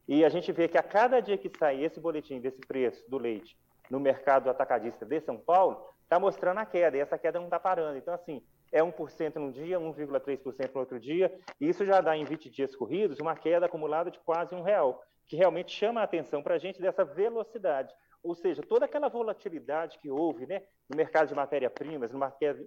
E 0.08 0.24
a 0.24 0.30
gente 0.30 0.52
vê 0.52 0.68
que 0.68 0.78
a 0.78 0.84
cada 0.84 1.20
dia 1.20 1.38
que 1.38 1.52
sai 1.58 1.84
esse 1.84 2.00
boletim 2.00 2.40
desse 2.40 2.62
preço 2.62 3.04
do 3.10 3.18
leite 3.18 3.58
no 3.90 4.00
mercado 4.00 4.50
atacadista 4.50 5.06
de 5.06 5.20
São 5.22 5.38
Paulo, 5.38 5.86
está 6.04 6.20
mostrando 6.20 6.60
a 6.60 6.66
queda, 6.66 6.98
e 6.98 7.00
essa 7.00 7.18
queda 7.18 7.40
não 7.40 7.48
está 7.48 7.60
parando. 7.60 7.98
Então, 7.98 8.14
assim, 8.14 8.42
é 8.72 8.82
1% 8.82 9.36
num 9.36 9.52
dia, 9.52 9.80
1,3% 9.80 10.74
no 10.74 10.80
outro 10.80 11.00
dia, 11.00 11.34
e 11.60 11.70
isso 11.70 11.86
já 11.86 12.02
dá 12.02 12.16
em 12.16 12.24
20 12.24 12.50
dias 12.50 12.76
corridos 12.76 13.20
uma 13.20 13.36
queda 13.36 13.66
acumulada 13.66 14.10
de 14.10 14.20
quase 14.20 14.56
um 14.56 14.62
real, 14.62 15.04
que 15.26 15.36
realmente 15.36 15.72
chama 15.72 16.02
a 16.02 16.04
atenção 16.04 16.42
para 16.42 16.56
a 16.56 16.58
gente 16.58 16.82
dessa 16.82 17.04
velocidade. 17.04 17.94
Ou 18.24 18.36
seja, 18.36 18.62
toda 18.62 18.86
aquela 18.86 19.10
volatilidade 19.10 20.00
que 20.00 20.10
houve 20.10 20.46
né, 20.46 20.64
no 20.90 20.98
mercado 20.98 21.28
de 21.28 21.36
matéria-primas, 21.36 22.12
no, 22.12 22.20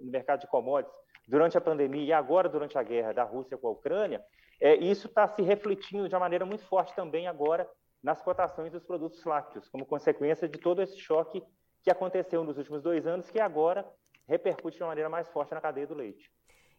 mercado 0.03 0.41
de 0.41 0.47
commodities, 0.47 0.95
durante 1.27 1.57
a 1.57 1.61
pandemia 1.61 2.03
e 2.03 2.13
agora 2.13 2.49
durante 2.49 2.77
a 2.77 2.83
guerra 2.83 3.13
da 3.13 3.23
Rússia 3.23 3.57
com 3.57 3.67
a 3.67 3.71
Ucrânia, 3.71 4.23
é, 4.61 4.75
isso 4.75 5.07
está 5.07 5.27
se 5.27 5.41
refletindo 5.41 6.07
de 6.07 6.13
uma 6.13 6.21
maneira 6.21 6.45
muito 6.45 6.63
forte 6.65 6.95
também 6.95 7.27
agora 7.27 7.67
nas 8.01 8.21
cotações 8.21 8.71
dos 8.71 8.83
produtos 8.83 9.23
lácteos, 9.25 9.67
como 9.67 9.85
consequência 9.85 10.47
de 10.47 10.59
todo 10.59 10.81
esse 10.81 10.97
choque 10.97 11.43
que 11.83 11.89
aconteceu 11.89 12.43
nos 12.43 12.57
últimos 12.57 12.83
dois 12.83 13.07
anos, 13.07 13.29
que 13.29 13.39
agora 13.39 13.85
repercute 14.27 14.77
de 14.77 14.83
uma 14.83 14.89
maneira 14.89 15.09
mais 15.09 15.27
forte 15.29 15.53
na 15.53 15.59
cadeia 15.59 15.87
do 15.87 15.95
leite. 15.95 16.31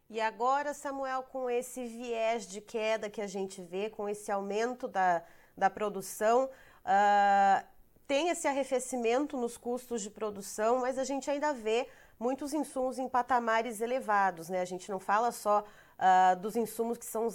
E 0.08 0.20
agora, 0.20 0.74
Samuel, 0.74 1.24
com 1.24 1.50
esse 1.50 1.84
viés 1.84 2.46
de 2.46 2.60
queda 2.60 3.10
que 3.10 3.20
a 3.20 3.26
gente 3.26 3.60
vê, 3.62 3.90
com 3.90 4.08
esse 4.08 4.30
aumento 4.30 4.86
da, 4.86 5.24
da 5.56 5.68
produção, 5.68 6.44
uh, 6.44 7.66
tem 8.06 8.28
esse 8.28 8.46
arrefecimento 8.46 9.36
nos 9.36 9.56
custos 9.56 10.02
de 10.02 10.10
produção, 10.10 10.80
mas 10.80 10.98
a 10.98 11.04
gente 11.04 11.30
ainda 11.30 11.52
vê 11.52 11.88
muitos 12.18 12.52
insumos 12.52 12.98
em 12.98 13.08
patamares 13.08 13.80
elevados, 13.80 14.48
né? 14.48 14.60
A 14.60 14.66
gente 14.66 14.90
não 14.90 15.00
fala 15.00 15.32
só 15.32 15.64
uh, 16.02 16.36
dos 16.36 16.56
insumos 16.56 16.98
que 16.98 17.04
são, 17.04 17.28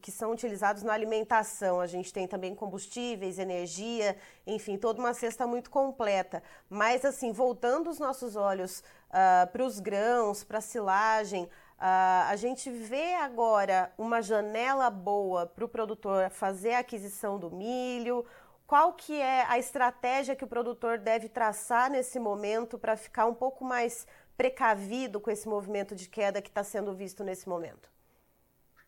que 0.00 0.12
são 0.12 0.30
utilizados 0.30 0.82
na 0.82 0.92
alimentação. 0.92 1.80
A 1.80 1.86
gente 1.86 2.12
tem 2.12 2.28
também 2.28 2.54
combustíveis, 2.54 3.38
energia, 3.38 4.16
enfim, 4.46 4.78
toda 4.78 5.00
uma 5.00 5.12
cesta 5.12 5.46
muito 5.46 5.68
completa. 5.68 6.42
Mas, 6.70 7.04
assim, 7.04 7.32
voltando 7.32 7.90
os 7.90 7.98
nossos 7.98 8.36
olhos 8.36 8.80
uh, 9.10 9.50
para 9.50 9.64
os 9.64 9.80
grãos, 9.80 10.44
para 10.44 10.58
a 10.58 10.62
silagem, 10.62 11.48
Uh, 11.76 12.30
a 12.30 12.36
gente 12.36 12.70
vê 12.70 13.14
agora 13.14 13.92
uma 13.98 14.22
janela 14.22 14.88
boa 14.88 15.44
para 15.44 15.64
o 15.64 15.68
produtor 15.68 16.30
fazer 16.30 16.74
a 16.74 16.78
aquisição 16.78 17.36
do 17.36 17.50
milho. 17.50 18.24
Qual 18.64 18.92
que 18.92 19.20
é 19.20 19.44
a 19.48 19.58
estratégia 19.58 20.36
que 20.36 20.44
o 20.44 20.48
produtor 20.48 20.98
deve 20.98 21.28
traçar 21.28 21.90
nesse 21.90 22.18
momento 22.18 22.78
para 22.78 22.96
ficar 22.96 23.26
um 23.26 23.34
pouco 23.34 23.64
mais 23.64 24.06
precavido 24.36 25.20
com 25.20 25.30
esse 25.32 25.48
movimento 25.48 25.96
de 25.96 26.08
queda 26.08 26.40
que 26.40 26.48
está 26.48 26.62
sendo 26.62 26.94
visto 26.94 27.24
nesse 27.24 27.48
momento? 27.48 27.93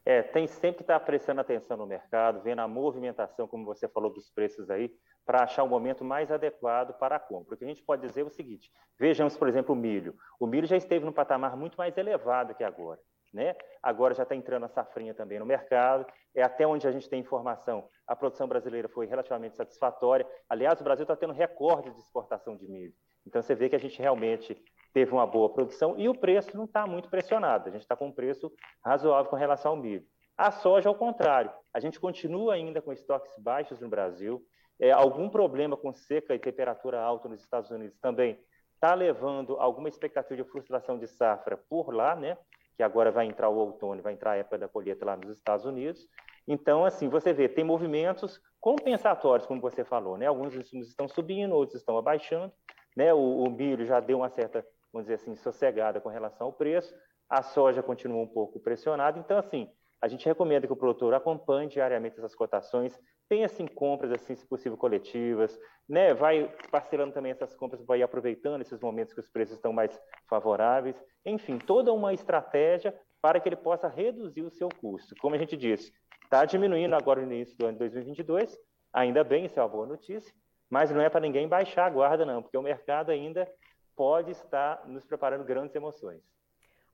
É, 0.06 0.22
tem 0.22 0.46
sempre 0.46 0.76
que 0.76 0.82
estar 0.84 1.00
prestando 1.00 1.40
atenção 1.40 1.76
no 1.76 1.84
mercado, 1.84 2.40
vendo 2.40 2.60
a 2.60 2.68
movimentação, 2.68 3.48
como 3.48 3.64
você 3.64 3.88
falou, 3.88 4.08
dos 4.08 4.30
preços 4.30 4.70
aí, 4.70 4.94
para 5.25 5.42
achar 5.42 5.64
o 5.64 5.68
momento 5.68 6.04
mais 6.04 6.30
adequado 6.30 6.96
para 6.96 7.16
a 7.16 7.18
compra. 7.18 7.56
O 7.56 7.58
que 7.58 7.64
a 7.64 7.66
gente 7.66 7.82
pode 7.82 8.02
dizer 8.02 8.20
é 8.20 8.25
o 8.25 8.30
seguinte: 8.30 8.70
vejamos, 8.96 9.36
por 9.36 9.48
exemplo, 9.48 9.75
o 9.75 9.76
milho. 9.76 10.14
O 10.38 10.46
milho 10.46 10.64
já 10.64 10.76
esteve 10.76 11.04
num 11.04 11.12
patamar 11.12 11.56
muito 11.56 11.76
mais 11.76 11.98
elevado 11.98 12.54
que 12.54 12.62
agora. 12.62 13.00
Né? 13.34 13.56
Agora 13.82 14.14
já 14.14 14.22
está 14.22 14.36
entrando 14.36 14.64
a 14.64 14.68
safrinha 14.68 15.12
também 15.12 15.40
no 15.40 15.44
mercado. 15.44 16.06
É 16.32 16.42
até 16.42 16.64
onde 16.64 16.86
a 16.86 16.92
gente 16.92 17.10
tem 17.10 17.20
informação. 17.20 17.88
A 18.06 18.14
produção 18.14 18.46
brasileira 18.46 18.88
foi 18.88 19.06
relativamente 19.06 19.56
satisfatória. 19.56 20.25
Aliás, 20.48 20.80
o 20.80 20.84
Brasil 20.84 21.02
está 21.02 21.16
tendo 21.16 21.32
recorde 21.32 21.90
de 21.90 21.98
exportação 21.98 22.56
de 22.56 22.68
milho. 22.68 22.94
Então 23.26 23.42
você 23.42 23.56
vê 23.56 23.68
que 23.68 23.75
a 23.75 23.80
gente 23.80 24.00
realmente 24.00 24.56
teve 24.96 25.12
uma 25.12 25.26
boa 25.26 25.50
produção 25.50 25.94
e 25.98 26.08
o 26.08 26.14
preço 26.14 26.56
não 26.56 26.64
está 26.64 26.86
muito 26.86 27.10
pressionado. 27.10 27.68
A 27.68 27.70
gente 27.70 27.82
está 27.82 27.94
com 27.94 28.06
um 28.06 28.12
preço 28.12 28.50
razoável 28.82 29.28
com 29.28 29.36
relação 29.36 29.72
ao 29.72 29.76
milho. 29.76 30.02
A 30.38 30.50
soja, 30.50 30.88
ao 30.88 30.94
contrário, 30.94 31.50
a 31.74 31.78
gente 31.78 32.00
continua 32.00 32.54
ainda 32.54 32.80
com 32.80 32.94
estoques 32.94 33.30
baixos 33.38 33.78
no 33.78 33.90
Brasil. 33.90 34.42
É, 34.80 34.92
algum 34.92 35.28
problema 35.28 35.76
com 35.76 35.92
seca 35.92 36.34
e 36.34 36.38
temperatura 36.38 36.98
alta 36.98 37.28
nos 37.28 37.42
Estados 37.42 37.70
Unidos 37.70 37.98
também 38.00 38.40
está 38.72 38.94
levando 38.94 39.60
alguma 39.60 39.86
expectativa 39.86 40.42
de 40.42 40.48
frustração 40.48 40.98
de 40.98 41.06
safra 41.06 41.58
por 41.68 41.94
lá, 41.94 42.16
né? 42.16 42.38
Que 42.74 42.82
agora 42.82 43.10
vai 43.10 43.26
entrar 43.26 43.50
o 43.50 43.56
outono, 43.58 44.00
vai 44.00 44.14
entrar 44.14 44.30
a 44.30 44.36
época 44.36 44.56
da 44.56 44.66
colheita 44.66 45.04
lá 45.04 45.14
nos 45.14 45.36
Estados 45.36 45.66
Unidos. 45.66 46.08
Então, 46.48 46.86
assim, 46.86 47.06
você 47.06 47.34
vê, 47.34 47.50
tem 47.50 47.64
movimentos 47.64 48.40
compensatórios, 48.58 49.46
como 49.46 49.60
você 49.60 49.84
falou, 49.84 50.16
né? 50.16 50.24
Alguns 50.24 50.54
insumos 50.54 50.88
estão 50.88 51.06
subindo, 51.06 51.54
outros 51.54 51.80
estão 51.80 51.98
abaixando, 51.98 52.50
né? 52.96 53.12
O, 53.12 53.44
o 53.44 53.50
milho 53.50 53.84
já 53.84 54.00
deu 54.00 54.16
uma 54.16 54.30
certa 54.30 54.64
vamos 54.96 55.04
dizer 55.04 55.14
assim, 55.14 55.36
sossegada 55.36 56.00
com 56.00 56.08
relação 56.08 56.46
ao 56.46 56.52
preço, 56.52 56.94
a 57.28 57.42
soja 57.42 57.82
continua 57.82 58.22
um 58.22 58.26
pouco 58.26 58.58
pressionada, 58.58 59.18
então, 59.18 59.36
assim, 59.36 59.70
a 60.00 60.08
gente 60.08 60.24
recomenda 60.24 60.66
que 60.66 60.72
o 60.72 60.76
produtor 60.76 61.12
acompanhe 61.12 61.68
diariamente 61.68 62.18
essas 62.18 62.34
cotações, 62.34 62.98
tenha, 63.28 63.46
assim, 63.46 63.66
compras, 63.66 64.10
assim, 64.12 64.34
se 64.34 64.46
possível, 64.46 64.78
coletivas, 64.78 65.58
né, 65.88 66.14
vai 66.14 66.50
parcelando 66.70 67.12
também 67.12 67.32
essas 67.32 67.54
compras, 67.54 67.84
vai 67.84 68.02
aproveitando 68.02 68.62
esses 68.62 68.80
momentos 68.80 69.12
que 69.12 69.20
os 69.20 69.28
preços 69.28 69.56
estão 69.56 69.72
mais 69.72 70.00
favoráveis, 70.28 70.96
enfim, 71.24 71.58
toda 71.58 71.92
uma 71.92 72.14
estratégia 72.14 72.98
para 73.20 73.40
que 73.40 73.48
ele 73.48 73.56
possa 73.56 73.88
reduzir 73.88 74.42
o 74.42 74.50
seu 74.50 74.68
custo. 74.80 75.14
Como 75.20 75.34
a 75.34 75.38
gente 75.38 75.56
disse, 75.56 75.92
está 76.22 76.44
diminuindo 76.44 76.94
agora 76.94 77.20
no 77.20 77.32
início 77.32 77.56
do 77.58 77.66
ano 77.66 77.72
de 77.72 77.80
2022, 77.80 78.58
ainda 78.92 79.24
bem, 79.24 79.44
isso 79.44 79.58
é 79.58 79.62
uma 79.62 79.68
boa 79.68 79.86
notícia, 79.86 80.32
mas 80.70 80.90
não 80.90 81.00
é 81.00 81.08
para 81.08 81.20
ninguém 81.20 81.48
baixar 81.48 81.86
a 81.86 81.90
guarda, 81.90 82.24
não, 82.24 82.42
porque 82.42 82.56
o 82.56 82.62
mercado 82.62 83.10
ainda 83.10 83.50
pode 83.96 84.30
estar 84.30 84.86
nos 84.86 85.04
preparando 85.04 85.44
grandes 85.44 85.74
emoções. 85.74 86.22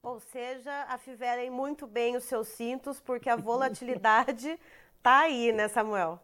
Ou 0.02 0.18
seja, 0.18 0.72
afivelem 0.88 1.50
muito 1.50 1.86
bem 1.86 2.16
os 2.16 2.24
seus 2.24 2.48
cintos, 2.48 3.00
porque 3.00 3.28
a 3.28 3.36
volatilidade 3.36 4.58
está 4.96 5.20
aí, 5.26 5.52
né, 5.52 5.68
Samuel? 5.68 6.18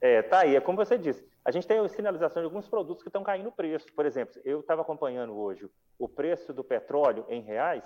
É, 0.00 0.22
tá 0.22 0.40
aí. 0.40 0.56
É 0.56 0.60
como 0.60 0.76
você 0.76 0.98
disse. 0.98 1.26
A 1.44 1.50
gente 1.50 1.66
tem 1.66 1.86
sinalização 1.88 2.42
de 2.42 2.46
alguns 2.46 2.68
produtos 2.68 3.02
que 3.02 3.08
estão 3.08 3.22
caindo 3.22 3.48
o 3.48 3.52
preço. 3.52 3.86
Por 3.94 4.04
exemplo, 4.04 4.40
eu 4.44 4.60
estava 4.60 4.82
acompanhando 4.82 5.34
hoje 5.36 5.68
o 5.98 6.08
preço 6.08 6.52
do 6.52 6.64
petróleo 6.64 7.24
em 7.28 7.40
reais, 7.40 7.84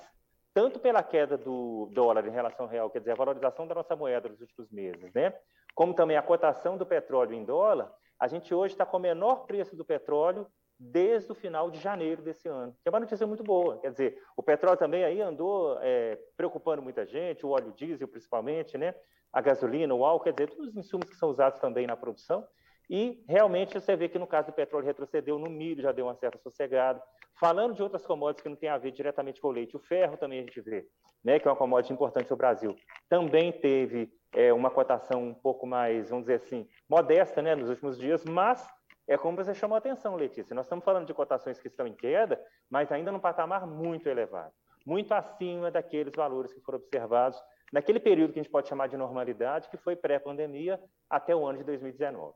tanto 0.55 0.81
pela 0.81 1.03
queda 1.03 1.37
do 1.37 1.89
dólar 1.93 2.27
em 2.27 2.33
relação 2.33 2.67
ao 2.67 2.71
real, 2.71 2.91
quer 2.91 3.01
dizer, 3.01 3.13
a 3.13 3.17
valorização 3.17 3.67
da 3.67 3.75
nossa 3.75 3.95
moeda 3.95 4.29
nos 4.29 4.41
últimos 4.41 4.71
meses, 4.71 5.13
né? 5.13 5.35
Como 5.75 5.95
também 5.95 6.17
a 6.17 6.23
cotação 6.23 6.77
do 6.77 6.87
petróleo 6.87 7.35
em 7.35 7.45
dólar, 7.45 7.93
a 8.19 8.27
gente 8.27 8.53
hoje 8.53 8.75
está 8.75 8.85
com 8.85 8.97
o 8.97 9.01
menor 9.01 9.47
preço 9.47 9.77
do 9.77 9.85
petróleo 9.85 10.47
desde 10.79 11.33
o 11.33 11.35
final 11.35 11.71
de 11.71 11.81
janeiro 11.81 12.23
desse 12.23 12.49
ano, 12.49 12.73
que 12.83 12.89
é 12.89 12.91
uma 12.91 13.01
notícia 13.01 13.27
muito 13.27 13.43
boa. 13.43 13.79
Quer 13.81 13.91
dizer, 13.91 14.23
o 14.37 14.43
petróleo 14.43 14.79
também 14.79 15.05
aí 15.05 15.21
andou 15.21 15.79
é, 15.81 16.19
preocupando 16.37 16.83
muita 16.83 17.05
gente, 17.05 17.45
o 17.45 17.51
óleo 17.51 17.73
diesel 17.73 18.07
principalmente, 18.07 18.79
né? 18.79 18.95
a 19.33 19.41
gasolina, 19.41 19.95
o 19.95 20.05
álcool, 20.05 20.25
quer 20.25 20.33
dizer, 20.33 20.49
todos 20.49 20.69
os 20.69 20.77
insumos 20.77 21.09
que 21.09 21.17
são 21.17 21.31
usados 21.31 21.61
também 21.61 21.87
na 21.87 21.97
produção. 21.97 22.47
E 22.91 23.23
realmente 23.29 23.79
você 23.79 23.95
vê 23.95 24.09
que 24.09 24.19
no 24.19 24.27
caso 24.27 24.49
do 24.49 24.55
petróleo 24.55 24.87
retrocedeu, 24.87 25.39
no 25.39 25.51
milho 25.51 25.83
já 25.83 25.93
deu 25.93 26.07
uma 26.07 26.15
certa 26.15 26.39
sossegada. 26.39 27.03
Falando 27.39 27.75
de 27.75 27.83
outras 27.83 28.07
commodities 28.07 28.43
que 28.43 28.49
não 28.49 28.57
tem 28.57 28.71
a 28.71 28.79
ver 28.79 28.93
diretamente 28.93 29.41
com 29.41 29.49
o 29.49 29.53
leite, 29.53 29.77
o 29.77 29.81
ferro 29.81 30.17
também 30.17 30.41
a 30.41 30.43
gente 30.43 30.61
vê, 30.61 30.87
né, 31.23 31.39
que 31.39 31.47
é 31.47 31.51
uma 31.51 31.57
commodity 31.57 31.93
importante 31.93 32.27
para 32.27 32.35
o 32.35 32.39
Brasil, 32.39 32.75
também 33.09 33.53
teve 33.53 34.11
é, 34.33 34.53
uma 34.53 34.71
cotação 34.71 35.23
um 35.23 35.35
pouco 35.35 35.67
mais, 35.67 36.09
vamos 36.09 36.25
dizer 36.25 36.37
assim, 36.37 36.67
modesta 36.89 37.43
né, 37.43 37.55
nos 37.55 37.69
últimos 37.69 37.99
dias, 37.99 38.25
mas 38.25 38.67
é 39.09 39.17
como 39.17 39.37
você 39.39 39.55
chamou 39.55 39.75
a 39.75 39.79
atenção, 39.79 40.15
Letícia. 40.15 40.55
Nós 40.55 40.67
estamos 40.67 40.85
falando 40.85 41.07
de 41.07 41.15
cotações 41.15 41.59
que 41.59 41.69
estão 41.69 41.87
em 41.87 41.95
queda, 41.95 42.39
mas 42.69 42.93
ainda 42.93 43.11
num 43.11 43.19
patamar 43.19 43.67
muito 43.67 44.07
elevado, 44.07 44.53
muito 44.87 45.13
acima 45.15 45.71
daqueles 45.71 46.15
valores 46.15 46.53
que 46.53 46.61
foram 46.61 46.79
observados 46.79 47.43
naquele 47.73 47.99
período 47.99 48.33
que 48.33 48.39
a 48.39 48.43
gente 48.43 48.53
pode 48.53 48.69
chamar 48.69 48.87
de 48.89 48.97
normalidade, 48.97 49.69
que 49.71 49.79
foi 49.79 49.97
pré-pandemia 49.97 50.79
até 51.09 51.35
o 51.35 51.47
ano 51.47 51.59
de 51.59 51.65
2019. 51.65 52.35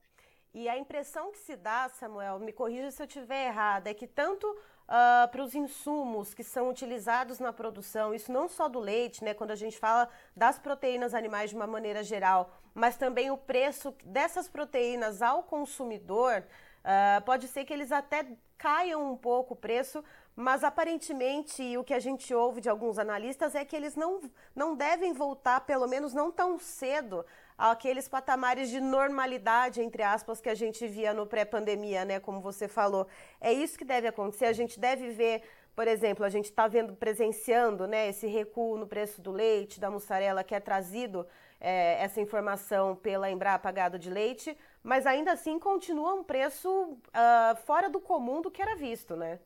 E 0.55 0.69
a 0.69 0.77
impressão 0.77 1.31
que 1.31 1.39
se 1.39 1.57
dá, 1.57 1.89
Samuel, 1.89 2.39
me 2.39 2.53
corrija 2.53 2.91
se 2.91 3.03
eu 3.03 3.07
estiver 3.07 3.47
errada, 3.47 3.91
é 3.91 3.95
que 3.95 4.07
tanto 4.07 4.47
uh, 4.89 5.29
para 5.29 5.43
os 5.43 5.55
insumos 5.55 6.35
que 6.35 6.45
são 6.45 6.69
utilizados 6.69 7.39
na 7.39 7.53
produção, 7.53 8.15
isso 8.15 8.31
não 8.33 8.49
só 8.49 8.69
do 8.69 8.79
leite, 8.79 9.25
né, 9.25 9.35
quando 9.35 9.51
a 9.51 9.57
gente 9.57 9.79
fala 9.79 10.09
das 10.37 10.59
proteínas 10.59 11.15
animais 11.15 11.51
de 11.51 11.57
uma 11.57 11.67
maneira 11.67 12.03
geral, 12.03 12.51
mas 12.75 12.97
também 12.97 13.31
o 13.31 13.37
preço 13.37 13.95
dessas 14.05 14.49
proteínas 14.49 15.23
ao 15.23 15.43
consumidor, 15.43 16.45
uh, 16.83 17.23
pode 17.25 17.49
ser 17.49 17.65
que 17.65 17.73
eles 17.73 17.93
até 17.93 18.27
caiam 18.57 19.13
um 19.13 19.17
pouco 19.17 19.55
o 19.55 19.57
preço, 19.57 20.05
mas 20.37 20.63
aparentemente 20.63 21.77
o 21.77 21.85
que 21.85 21.93
a 21.93 21.99
gente 21.99 22.33
ouve 22.33 22.61
de 22.61 22.69
alguns 22.69 22.99
analistas 22.99 23.55
é 23.55 23.65
que 23.65 23.75
eles 23.75 23.97
não, 23.97 24.21
não 24.55 24.75
devem 24.77 25.13
voltar, 25.13 25.61
pelo 25.63 25.87
menos 25.87 26.15
não 26.15 26.31
tão 26.31 26.59
cedo, 26.59 27.27
aqueles 27.57 28.09
patamares 28.09 28.69
de 28.71 28.81
normalidade, 28.81 29.81
entre 29.81 30.03
aspas, 30.03 30.41
que 30.41 30.49
a 30.49 30.55
gente 30.55 30.87
via 30.87 31.13
no 31.13 31.27
pré-pandemia, 31.27 32.05
né? 32.05 32.21
Como 32.21 32.41
você 32.41 32.69
falou. 32.69 33.07
É 33.41 33.53
isso 33.53 33.79
que 33.79 33.85
deve 33.85 34.09
acontecer. 34.09 34.47
A 34.47 34.53
gente 34.53 34.79
deve 34.79 35.11
ver, 35.11 35.43
por 35.75 35.87
exemplo, 35.87 36.25
a 36.25 36.29
gente 36.29 36.47
está 36.47 36.67
vendo, 36.67 36.95
presenciando, 36.95 37.87
né, 37.87 38.09
esse 38.09 38.27
recuo 38.27 38.77
no 38.77 38.87
preço 38.87 39.21
do 39.21 39.31
leite, 39.31 39.81
da 39.81 39.91
mussarela, 39.91 40.45
que 40.45 40.55
é 40.55 40.61
trazido 40.61 41.27
é, 41.61 42.03
essa 42.03 42.21
informação 42.21 42.97
pela 42.97 43.31
Embrapa 43.31 43.71
Gado 43.71 43.97
de 43.97 44.11
Leite, 44.11 44.59
mas 44.83 45.07
ainda 45.07 45.33
assim 45.33 45.59
continua 45.61 46.13
um 46.13 46.25
preço 46.25 46.69
uh, 46.69 47.57
fora 47.65 47.89
do 47.89 48.01
comum 48.01 48.43
do 48.43 48.51
que 48.51 48.61
era 48.61 48.75
visto, 48.75 49.15
né? 49.15 49.39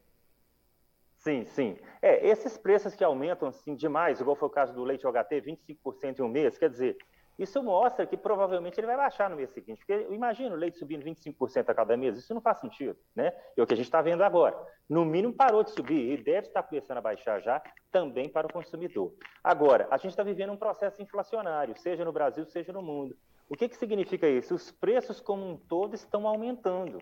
Sim, 1.19 1.45
sim. 1.45 1.77
É, 2.01 2.27
esses 2.27 2.57
preços 2.57 2.95
que 2.95 3.05
aumentam 3.05 3.49
assim, 3.49 3.75
demais, 3.75 4.21
igual 4.21 4.37
foi 4.37 4.49
o 4.49 4.51
caso 4.51 4.73
do 4.73 4.85
leite 4.85 5.07
OHT, 5.07 5.43
25% 5.43 6.21
em 6.21 6.23
um 6.23 6.29
mês, 6.29 6.57
quer 6.57 6.71
dizer, 6.71 6.97
isso 7.39 7.63
mostra 7.63 8.07
que 8.07 8.17
provavelmente 8.17 8.79
ele 8.79 8.87
vai 8.87 8.97
baixar 8.97 9.29
no 9.29 9.37
mês 9.37 9.51
seguinte, 9.51 9.79
porque 9.79 10.07
imagina 10.13 10.55
o 10.55 10.59
leite 10.59 10.79
subindo 10.79 11.05
25% 11.05 11.69
a 11.69 11.75
cada 11.75 11.97
mês, 11.97 12.17
isso 12.17 12.33
não 12.33 12.41
faz 12.41 12.59
sentido, 12.59 12.99
né? 13.15 13.33
É 13.57 13.63
o 13.63 13.67
que 13.67 13.75
a 13.75 13.77
gente 13.77 13.87
está 13.87 14.01
vendo 14.01 14.23
agora. 14.23 14.57
No 14.89 15.05
mínimo 15.05 15.35
parou 15.35 15.63
de 15.63 15.71
subir 15.71 16.19
e 16.19 16.23
deve 16.23 16.49
estar 16.49 16.63
começando 16.63 16.99
a 16.99 17.03
baixar 17.03 17.41
já 17.41 17.63
também 17.93 18.29
para 18.29 18.47
o 18.47 18.53
consumidor. 18.53 19.13
Agora, 19.45 19.87
a 19.91 19.97
gente 19.97 20.11
está 20.11 20.23
vivendo 20.23 20.53
um 20.53 20.57
processo 20.57 21.03
inflacionário, 21.03 21.77
seja 21.77 22.05
no 22.05 22.13
Brasil, 22.13 22.45
seja 22.47 22.73
no 22.73 22.83
mundo. 22.83 23.17
O 23.49 23.55
que, 23.55 23.69
que 23.69 23.77
significa 23.77 24.27
isso? 24.27 24.55
Os 24.55 24.71
preços 24.71 25.21
como 25.21 25.47
um 25.47 25.57
todo 25.57 25.95
estão 25.95 26.27
aumentando. 26.27 26.99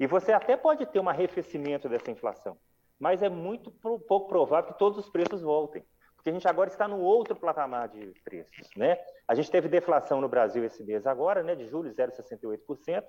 E 0.00 0.06
você 0.06 0.32
até 0.32 0.56
pode 0.56 0.86
ter 0.86 0.98
um 0.98 1.08
arrefecimento 1.08 1.88
dessa 1.88 2.10
inflação 2.10 2.56
mas 2.98 3.22
é 3.22 3.28
muito 3.28 3.70
pouco 3.70 4.28
provável 4.28 4.72
que 4.72 4.78
todos 4.78 4.98
os 4.98 5.10
preços 5.10 5.42
voltem, 5.42 5.84
porque 6.24 6.30
a 6.30 6.32
gente 6.32 6.48
agora 6.48 6.70
está 6.70 6.88
no 6.88 7.00
outro 7.00 7.36
patamar 7.36 7.86
de 7.86 8.14
preços, 8.24 8.70
né? 8.74 8.96
A 9.28 9.34
gente 9.34 9.50
teve 9.50 9.68
deflação 9.68 10.22
no 10.22 10.28
Brasil 10.28 10.64
esse 10.64 10.82
mês 10.82 11.06
agora, 11.06 11.42
né, 11.42 11.54
de 11.54 11.66
julho, 11.68 11.92
0,68%, 11.92 13.04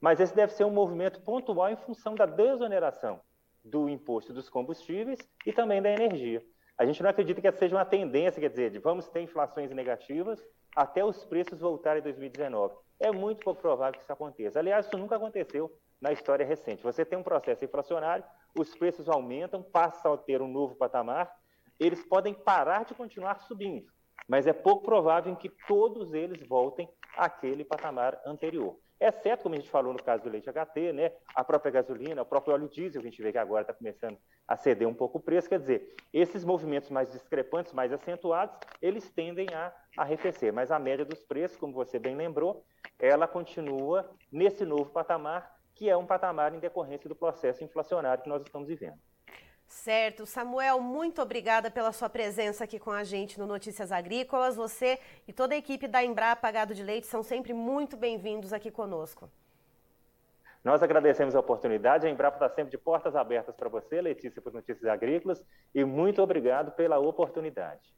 mas 0.00 0.18
esse 0.18 0.34
deve 0.34 0.52
ser 0.52 0.64
um 0.64 0.70
movimento 0.70 1.20
pontual 1.20 1.70
em 1.70 1.76
função 1.76 2.16
da 2.16 2.26
desoneração 2.26 3.20
do 3.64 3.88
imposto 3.88 4.32
dos 4.32 4.48
combustíveis 4.48 5.20
e 5.46 5.52
também 5.52 5.80
da 5.80 5.90
energia. 5.90 6.44
A 6.76 6.84
gente 6.84 7.00
não 7.04 7.08
acredita 7.08 7.40
que 7.40 7.46
essa 7.46 7.56
seja 7.56 7.76
uma 7.76 7.84
tendência, 7.84 8.40
quer 8.40 8.50
dizer, 8.50 8.72
de 8.72 8.80
vamos 8.80 9.08
ter 9.08 9.20
inflações 9.20 9.70
negativas 9.70 10.44
até 10.74 11.04
os 11.04 11.24
preços 11.24 11.60
voltarem 11.60 12.00
em 12.00 12.02
2019. 12.02 12.74
É 12.98 13.12
muito 13.12 13.44
pouco 13.44 13.62
provável 13.62 13.96
que 13.96 14.02
isso 14.02 14.12
aconteça. 14.12 14.58
Aliás, 14.58 14.86
isso 14.86 14.98
nunca 14.98 15.14
aconteceu 15.14 15.72
na 16.00 16.10
história 16.10 16.44
recente. 16.44 16.82
Você 16.82 17.04
tem 17.04 17.16
um 17.16 17.22
processo 17.22 17.64
inflacionário, 17.64 18.24
os 18.58 18.74
preços 18.74 19.08
aumentam, 19.08 19.62
passam 19.62 20.14
a 20.14 20.18
ter 20.18 20.42
um 20.42 20.48
novo 20.48 20.74
patamar, 20.74 21.32
eles 21.78 22.04
podem 22.04 22.34
parar 22.34 22.84
de 22.84 22.94
continuar 22.94 23.40
subindo, 23.40 23.86
mas 24.28 24.46
é 24.46 24.52
pouco 24.52 24.84
provável 24.84 25.34
que 25.36 25.48
todos 25.66 26.12
eles 26.12 26.46
voltem 26.46 26.88
àquele 27.16 27.64
patamar 27.64 28.20
anterior. 28.24 28.78
Exceto, 28.98 29.42
como 29.42 29.54
a 29.54 29.58
gente 29.58 29.68
falou 29.68 29.92
no 29.92 30.02
caso 30.02 30.22
do 30.22 30.30
leite 30.30 30.48
HT, 30.50 30.92
né, 30.94 31.12
a 31.34 31.44
própria 31.44 31.70
gasolina, 31.70 32.22
o 32.22 32.26
próprio 32.26 32.54
óleo 32.54 32.68
diesel, 32.68 33.00
a 33.00 33.04
gente 33.04 33.20
vê 33.20 33.30
que 33.30 33.36
agora 33.36 33.60
está 33.60 33.74
começando 33.74 34.16
a 34.48 34.56
ceder 34.56 34.88
um 34.88 34.94
pouco 34.94 35.18
o 35.18 35.20
preço, 35.20 35.50
quer 35.50 35.58
dizer, 35.58 35.94
esses 36.14 36.44
movimentos 36.44 36.88
mais 36.88 37.12
discrepantes, 37.12 37.74
mais 37.74 37.92
acentuados, 37.92 38.56
eles 38.80 39.10
tendem 39.10 39.48
a 39.52 39.70
arrefecer, 39.98 40.50
mas 40.50 40.70
a 40.70 40.78
média 40.78 41.04
dos 41.04 41.22
preços, 41.22 41.58
como 41.58 41.74
você 41.74 41.98
bem 41.98 42.16
lembrou, 42.16 42.64
ela 42.98 43.28
continua 43.28 44.10
nesse 44.32 44.64
novo 44.64 44.90
patamar 44.90 45.54
que 45.74 45.90
é 45.90 45.96
um 45.96 46.06
patamar 46.06 46.54
em 46.54 46.58
decorrência 46.58 47.06
do 47.06 47.14
processo 47.14 47.62
inflacionário 47.62 48.22
que 48.22 48.30
nós 48.30 48.42
estamos 48.42 48.66
vivendo. 48.66 48.98
Certo. 49.66 50.26
Samuel, 50.26 50.80
muito 50.80 51.20
obrigada 51.20 51.70
pela 51.70 51.92
sua 51.92 52.08
presença 52.08 52.64
aqui 52.64 52.78
com 52.78 52.90
a 52.90 53.04
gente 53.04 53.38
no 53.38 53.46
Notícias 53.46 53.90
Agrícolas. 53.90 54.56
Você 54.56 54.98
e 55.26 55.32
toda 55.32 55.54
a 55.54 55.58
equipe 55.58 55.88
da 55.88 56.02
Embrapa 56.02 56.50
Gado 56.50 56.74
de 56.74 56.82
Leite 56.82 57.06
são 57.06 57.22
sempre 57.22 57.52
muito 57.52 57.96
bem-vindos 57.96 58.52
aqui 58.52 58.70
conosco. 58.70 59.30
Nós 60.64 60.82
agradecemos 60.82 61.36
a 61.36 61.40
oportunidade. 61.40 62.06
A 62.06 62.10
Embrapa 62.10 62.36
está 62.36 62.48
sempre 62.54 62.70
de 62.70 62.78
portas 62.78 63.14
abertas 63.14 63.54
para 63.54 63.68
você, 63.68 64.00
Letícia, 64.00 64.42
para 64.42 64.52
Notícias 64.52 64.86
Agrícolas, 64.86 65.44
e 65.74 65.84
muito 65.84 66.20
obrigado 66.20 66.72
pela 66.72 66.98
oportunidade. 66.98 67.94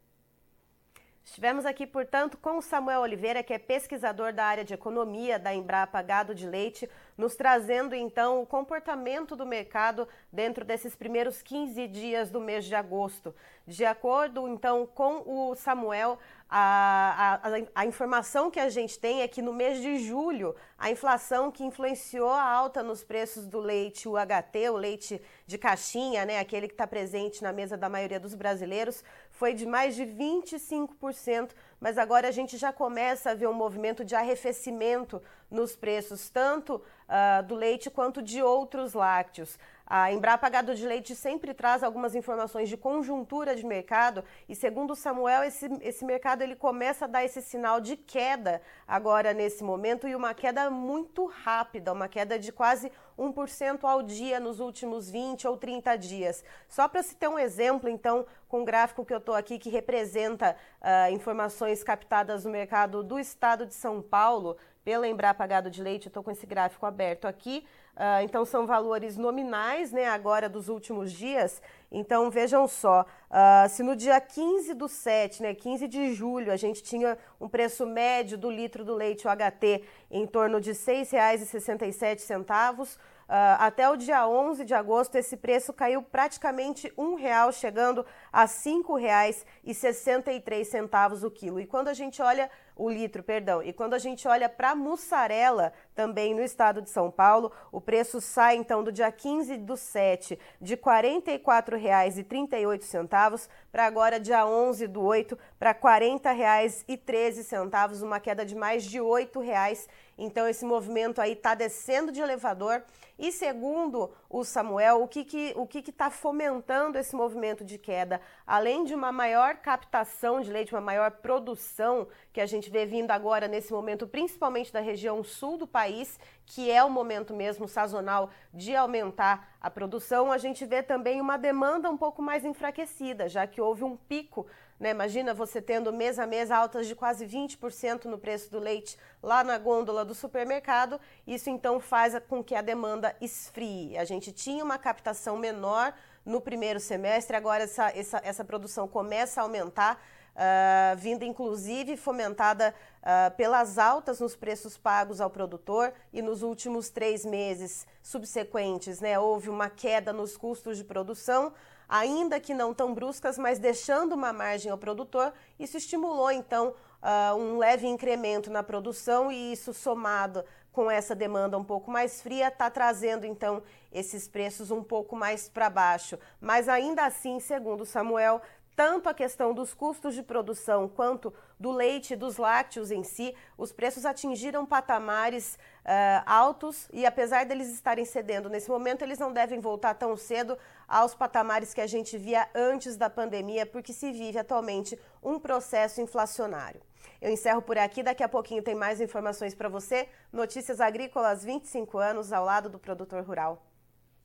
Estivemos 1.28 1.66
aqui, 1.66 1.86
portanto, 1.86 2.38
com 2.38 2.56
o 2.56 2.62
Samuel 2.62 3.02
Oliveira, 3.02 3.42
que 3.42 3.52
é 3.52 3.58
pesquisador 3.58 4.32
da 4.32 4.46
área 4.46 4.64
de 4.64 4.72
economia 4.72 5.38
da 5.38 5.54
Embrapa 5.54 6.00
Gado 6.00 6.34
de 6.34 6.48
Leite, 6.48 6.88
nos 7.18 7.36
trazendo 7.36 7.94
então 7.94 8.40
o 8.40 8.46
comportamento 8.46 9.36
do 9.36 9.44
mercado 9.44 10.08
dentro 10.32 10.64
desses 10.64 10.96
primeiros 10.96 11.42
15 11.42 11.86
dias 11.86 12.30
do 12.30 12.40
mês 12.40 12.64
de 12.64 12.74
agosto. 12.74 13.34
De 13.66 13.84
acordo 13.84 14.48
então 14.48 14.86
com 14.86 15.22
o 15.26 15.54
Samuel, 15.54 16.18
a, 16.48 17.40
a, 17.42 17.82
a, 17.82 17.84
informação 17.84 18.50
que 18.50 18.58
a 18.58 18.70
gente 18.70 18.98
tem 18.98 19.20
é 19.20 19.28
que 19.28 19.42
no 19.42 19.52
mês 19.52 19.82
de 19.82 19.98
julho, 19.98 20.56
a 20.78 20.90
inflação 20.90 21.52
que 21.52 21.62
influenciou 21.62 22.30
a 22.30 22.42
alta 22.42 22.82
nos 22.82 23.04
preços 23.04 23.46
do 23.46 23.60
leite 23.60 24.08
UHT, 24.08 24.70
o 24.70 24.76
leite 24.76 25.20
de 25.46 25.58
caixinha, 25.58 26.24
né, 26.24 26.38
aquele 26.38 26.66
que 26.66 26.72
está 26.72 26.86
presente 26.86 27.42
na 27.42 27.52
mesa 27.52 27.76
da 27.76 27.90
maioria 27.90 28.18
dos 28.18 28.34
brasileiros, 28.34 29.04
foi 29.38 29.54
de 29.54 29.64
mais 29.64 29.94
de 29.94 30.04
25%, 30.04 31.52
mas 31.78 31.96
agora 31.96 32.26
a 32.26 32.32
gente 32.32 32.58
já 32.58 32.72
começa 32.72 33.30
a 33.30 33.34
ver 33.34 33.46
um 33.46 33.52
movimento 33.52 34.04
de 34.04 34.16
arrefecimento 34.16 35.22
nos 35.48 35.76
preços, 35.76 36.28
tanto 36.28 36.74
uh, 36.74 37.46
do 37.46 37.54
leite 37.54 37.88
quanto 37.88 38.20
de 38.20 38.42
outros 38.42 38.94
lácteos. 38.94 39.56
A 39.90 40.12
Embrapa 40.12 40.50
Gado 40.50 40.74
de 40.74 40.86
Leite 40.86 41.16
sempre 41.16 41.54
traz 41.54 41.82
algumas 41.82 42.14
informações 42.14 42.68
de 42.68 42.76
conjuntura 42.76 43.56
de 43.56 43.64
mercado 43.64 44.22
e, 44.46 44.54
segundo 44.54 44.90
o 44.90 44.96
Samuel, 44.96 45.44
esse, 45.44 45.66
esse 45.80 46.04
mercado 46.04 46.42
ele 46.42 46.54
começa 46.54 47.06
a 47.06 47.08
dar 47.08 47.24
esse 47.24 47.40
sinal 47.40 47.80
de 47.80 47.96
queda 47.96 48.60
agora 48.86 49.32
nesse 49.32 49.64
momento 49.64 50.06
e 50.06 50.14
uma 50.14 50.34
queda 50.34 50.68
muito 50.68 51.24
rápida, 51.24 51.90
uma 51.90 52.06
queda 52.06 52.38
de 52.38 52.52
quase 52.52 52.92
1% 53.18 53.82
ao 53.84 54.02
dia 54.02 54.38
nos 54.38 54.60
últimos 54.60 55.10
20 55.10 55.48
ou 55.48 55.56
30 55.56 55.96
dias. 55.96 56.44
Só 56.68 56.86
para 56.86 57.02
se 57.02 57.16
ter 57.16 57.28
um 57.28 57.38
exemplo, 57.38 57.88
então, 57.88 58.26
com 58.46 58.60
o 58.60 58.64
gráfico 58.66 59.06
que 59.06 59.14
eu 59.14 59.18
estou 59.18 59.34
aqui 59.34 59.58
que 59.58 59.70
representa 59.70 60.54
uh, 60.82 61.10
informações 61.14 61.82
captadas 61.82 62.44
no 62.44 62.50
mercado 62.50 63.02
do 63.02 63.18
estado 63.18 63.64
de 63.64 63.72
São 63.72 64.02
Paulo 64.02 64.58
pela 64.84 65.08
Embrapa 65.08 65.46
Gado 65.46 65.70
de 65.70 65.82
Leite, 65.82 66.06
eu 66.06 66.10
estou 66.10 66.22
com 66.22 66.30
esse 66.30 66.44
gráfico 66.46 66.84
aberto 66.84 67.26
aqui. 67.26 67.66
Uh, 67.98 68.22
então, 68.22 68.44
são 68.44 68.64
valores 68.64 69.16
nominais, 69.16 69.90
né, 69.90 70.06
agora 70.06 70.48
dos 70.48 70.68
últimos 70.68 71.10
dias. 71.10 71.60
Então, 71.90 72.30
vejam 72.30 72.68
só, 72.68 73.02
uh, 73.02 73.68
se 73.68 73.82
no 73.82 73.96
dia 73.96 74.20
15 74.20 74.72
do 74.72 74.88
7, 74.88 75.42
né, 75.42 75.52
15 75.52 75.88
de 75.88 76.14
julho, 76.14 76.52
a 76.52 76.56
gente 76.56 76.80
tinha 76.80 77.18
um 77.40 77.48
preço 77.48 77.84
médio 77.84 78.38
do 78.38 78.48
litro 78.48 78.84
do 78.84 78.94
leite 78.94 79.26
UHT 79.26 79.82
em 80.12 80.24
torno 80.28 80.60
de 80.60 80.70
R$ 80.70 80.76
6,67, 80.76 82.98
Uh, 83.28 83.58
até 83.58 83.90
o 83.90 83.94
dia 83.94 84.26
11 84.26 84.64
de 84.64 84.72
agosto, 84.72 85.16
esse 85.16 85.36
preço 85.36 85.70
caiu 85.70 86.00
praticamente 86.00 86.90
um 86.96 87.14
real, 87.14 87.52
chegando 87.52 88.06
a 88.32 88.44
R$ 88.44 88.46
5,63 88.46 91.22
o 91.22 91.30
quilo. 91.30 91.60
E 91.60 91.66
quando 91.66 91.88
a 91.88 91.92
gente 91.92 92.22
olha 92.22 92.50
o 92.78 92.88
litro, 92.88 93.24
perdão, 93.24 93.62
e 93.62 93.72
quando 93.72 93.94
a 93.94 93.98
gente 93.98 94.28
olha 94.28 94.48
para 94.48 94.74
mussarela, 94.74 95.72
também 95.94 96.32
no 96.32 96.42
estado 96.42 96.80
de 96.80 96.88
São 96.88 97.10
Paulo, 97.10 97.52
o 97.72 97.80
preço 97.80 98.20
sai 98.20 98.54
então 98.54 98.84
do 98.84 98.92
dia 98.92 99.10
15 99.10 99.56
do 99.58 99.76
7 99.76 100.38
de 100.60 100.74
R$ 100.74 100.80
44,38 100.80 103.48
para 103.72 103.84
agora 103.84 104.20
dia 104.20 104.46
11 104.46 104.86
do 104.86 105.02
8 105.02 105.36
para 105.58 105.72
R$ 105.72 105.80
40,13, 105.80 108.02
uma 108.02 108.20
queda 108.20 108.46
de 108.46 108.54
mais 108.54 108.84
de 108.84 108.98
R$ 108.98 109.04
8,00 109.04 109.88
Então 110.18 110.48
esse 110.48 110.64
movimento 110.64 111.20
aí 111.20 111.32
está 111.32 111.54
descendo 111.54 112.10
de 112.10 112.20
elevador. 112.20 112.82
E 113.16 113.30
segundo 113.30 114.12
o 114.28 114.44
Samuel, 114.44 115.02
o 115.02 115.08
que 115.08 115.24
que 115.24 115.52
o 115.56 115.66
que 115.66 115.78
está 115.78 116.10
fomentando 116.10 116.98
esse 116.98 117.14
movimento 117.14 117.64
de 117.64 117.78
queda, 117.78 118.20
além 118.46 118.84
de 118.84 118.94
uma 118.94 119.12
maior 119.12 119.56
captação 119.56 120.40
de 120.40 120.50
leite, 120.50 120.74
uma 120.74 120.80
maior 120.80 121.10
produção 121.12 122.08
que 122.32 122.40
a 122.40 122.46
gente 122.46 122.68
vê 122.68 122.84
vindo 122.84 123.12
agora 123.12 123.46
nesse 123.46 123.72
momento, 123.72 124.06
principalmente 124.06 124.72
da 124.72 124.80
região 124.80 125.22
sul 125.22 125.56
do 125.56 125.66
país, 125.66 126.18
que 126.44 126.70
é 126.70 126.82
o 126.82 126.90
momento 126.90 127.34
mesmo 127.34 127.68
sazonal 127.68 128.30
de 128.52 128.74
aumentar 128.74 129.56
a 129.60 129.70
produção, 129.70 130.32
a 130.32 130.38
gente 130.38 130.64
vê 130.64 130.82
também 130.82 131.20
uma 131.20 131.36
demanda 131.36 131.90
um 131.90 131.96
pouco 131.96 132.22
mais 132.22 132.44
enfraquecida, 132.44 133.28
já 133.28 133.46
que 133.46 133.60
houve 133.60 133.84
um 133.84 133.96
pico 133.96 134.46
né? 134.78 134.90
Imagina 134.90 135.34
você 135.34 135.60
tendo 135.60 135.92
mês 135.92 136.18
a 136.18 136.26
mês 136.26 136.50
altas 136.50 136.86
de 136.86 136.94
quase 136.94 137.26
20% 137.26 138.04
no 138.04 138.18
preço 138.18 138.50
do 138.50 138.58
leite 138.58 138.96
lá 139.22 139.42
na 139.42 139.58
gôndola 139.58 140.04
do 140.04 140.14
supermercado. 140.14 141.00
Isso 141.26 141.50
então 141.50 141.80
faz 141.80 142.16
com 142.28 142.42
que 142.42 142.54
a 142.54 142.62
demanda 142.62 143.14
esfrie. 143.20 143.98
A 143.98 144.04
gente 144.04 144.32
tinha 144.32 144.62
uma 144.62 144.78
captação 144.78 145.36
menor 145.36 145.92
no 146.24 146.40
primeiro 146.40 146.78
semestre, 146.78 147.36
agora 147.36 147.64
essa, 147.64 147.90
essa, 147.90 148.20
essa 148.22 148.44
produção 148.44 148.86
começa 148.86 149.40
a 149.40 149.44
aumentar. 149.44 150.00
Uh, 150.38 150.96
vindo 150.96 151.24
inclusive 151.24 151.96
fomentada 151.96 152.72
uh, 153.02 153.34
pelas 153.34 153.76
altas 153.76 154.20
nos 154.20 154.36
preços 154.36 154.78
pagos 154.78 155.20
ao 155.20 155.28
produtor 155.28 155.92
e 156.12 156.22
nos 156.22 156.44
últimos 156.44 156.90
três 156.90 157.24
meses 157.24 157.84
subsequentes, 158.00 159.00
né, 159.00 159.18
houve 159.18 159.50
uma 159.50 159.68
queda 159.68 160.12
nos 160.12 160.36
custos 160.36 160.76
de 160.78 160.84
produção, 160.84 161.52
ainda 161.88 162.38
que 162.38 162.52
não 162.52 162.74
tão 162.74 162.92
bruscas, 162.92 163.38
mas 163.38 163.58
deixando 163.58 164.12
uma 164.12 164.32
margem 164.32 164.70
ao 164.70 164.78
produtor. 164.78 165.32
Isso 165.58 165.76
estimulou, 165.76 166.30
então, 166.30 166.74
uh, 167.02 167.34
um 167.36 167.58
leve 167.58 167.86
incremento 167.86 168.50
na 168.50 168.62
produção 168.62 169.32
e 169.32 169.52
isso 169.52 169.72
somado 169.72 170.44
com 170.70 170.90
essa 170.90 171.14
demanda 171.14 171.58
um 171.58 171.64
pouco 171.64 171.90
mais 171.90 172.22
fria, 172.22 172.48
está 172.48 172.70
trazendo 172.70 173.26
então 173.26 173.62
esses 173.90 174.28
preços 174.28 174.70
um 174.70 174.80
pouco 174.80 175.16
mais 175.16 175.48
para 175.48 175.68
baixo. 175.68 176.16
Mas 176.40 176.68
ainda 176.68 177.04
assim, 177.04 177.40
segundo 177.40 177.84
Samuel, 177.84 178.40
tanto 178.78 179.08
a 179.08 179.12
questão 179.12 179.52
dos 179.52 179.74
custos 179.74 180.14
de 180.14 180.22
produção 180.22 180.88
quanto 180.88 181.34
do 181.58 181.72
leite 181.72 182.12
e 182.12 182.16
dos 182.16 182.36
lácteos 182.36 182.92
em 182.92 183.02
si, 183.02 183.34
os 183.56 183.72
preços 183.72 184.06
atingiram 184.06 184.64
patamares 184.64 185.58
uh, 185.84 186.22
altos 186.24 186.88
e 186.92 187.04
apesar 187.04 187.44
deles 187.44 187.74
estarem 187.74 188.04
cedendo 188.04 188.48
nesse 188.48 188.70
momento, 188.70 189.02
eles 189.02 189.18
não 189.18 189.32
devem 189.32 189.58
voltar 189.58 189.94
tão 189.94 190.16
cedo 190.16 190.56
aos 190.86 191.12
patamares 191.12 191.74
que 191.74 191.80
a 191.80 191.88
gente 191.88 192.16
via 192.16 192.48
antes 192.54 192.96
da 192.96 193.10
pandemia, 193.10 193.66
porque 193.66 193.92
se 193.92 194.12
vive 194.12 194.38
atualmente 194.38 194.96
um 195.20 195.40
processo 195.40 196.00
inflacionário. 196.00 196.80
Eu 197.20 197.32
encerro 197.32 197.60
por 197.60 197.76
aqui, 197.76 198.00
daqui 198.04 198.22
a 198.22 198.28
pouquinho 198.28 198.62
tem 198.62 198.76
mais 198.76 199.00
informações 199.00 199.56
para 199.56 199.68
você. 199.68 200.08
Notícias 200.32 200.80
Agrícolas 200.80 201.44
25 201.44 201.98
anos 201.98 202.32
ao 202.32 202.44
lado 202.44 202.68
do 202.68 202.78
produtor 202.78 203.24
rural. 203.24 203.67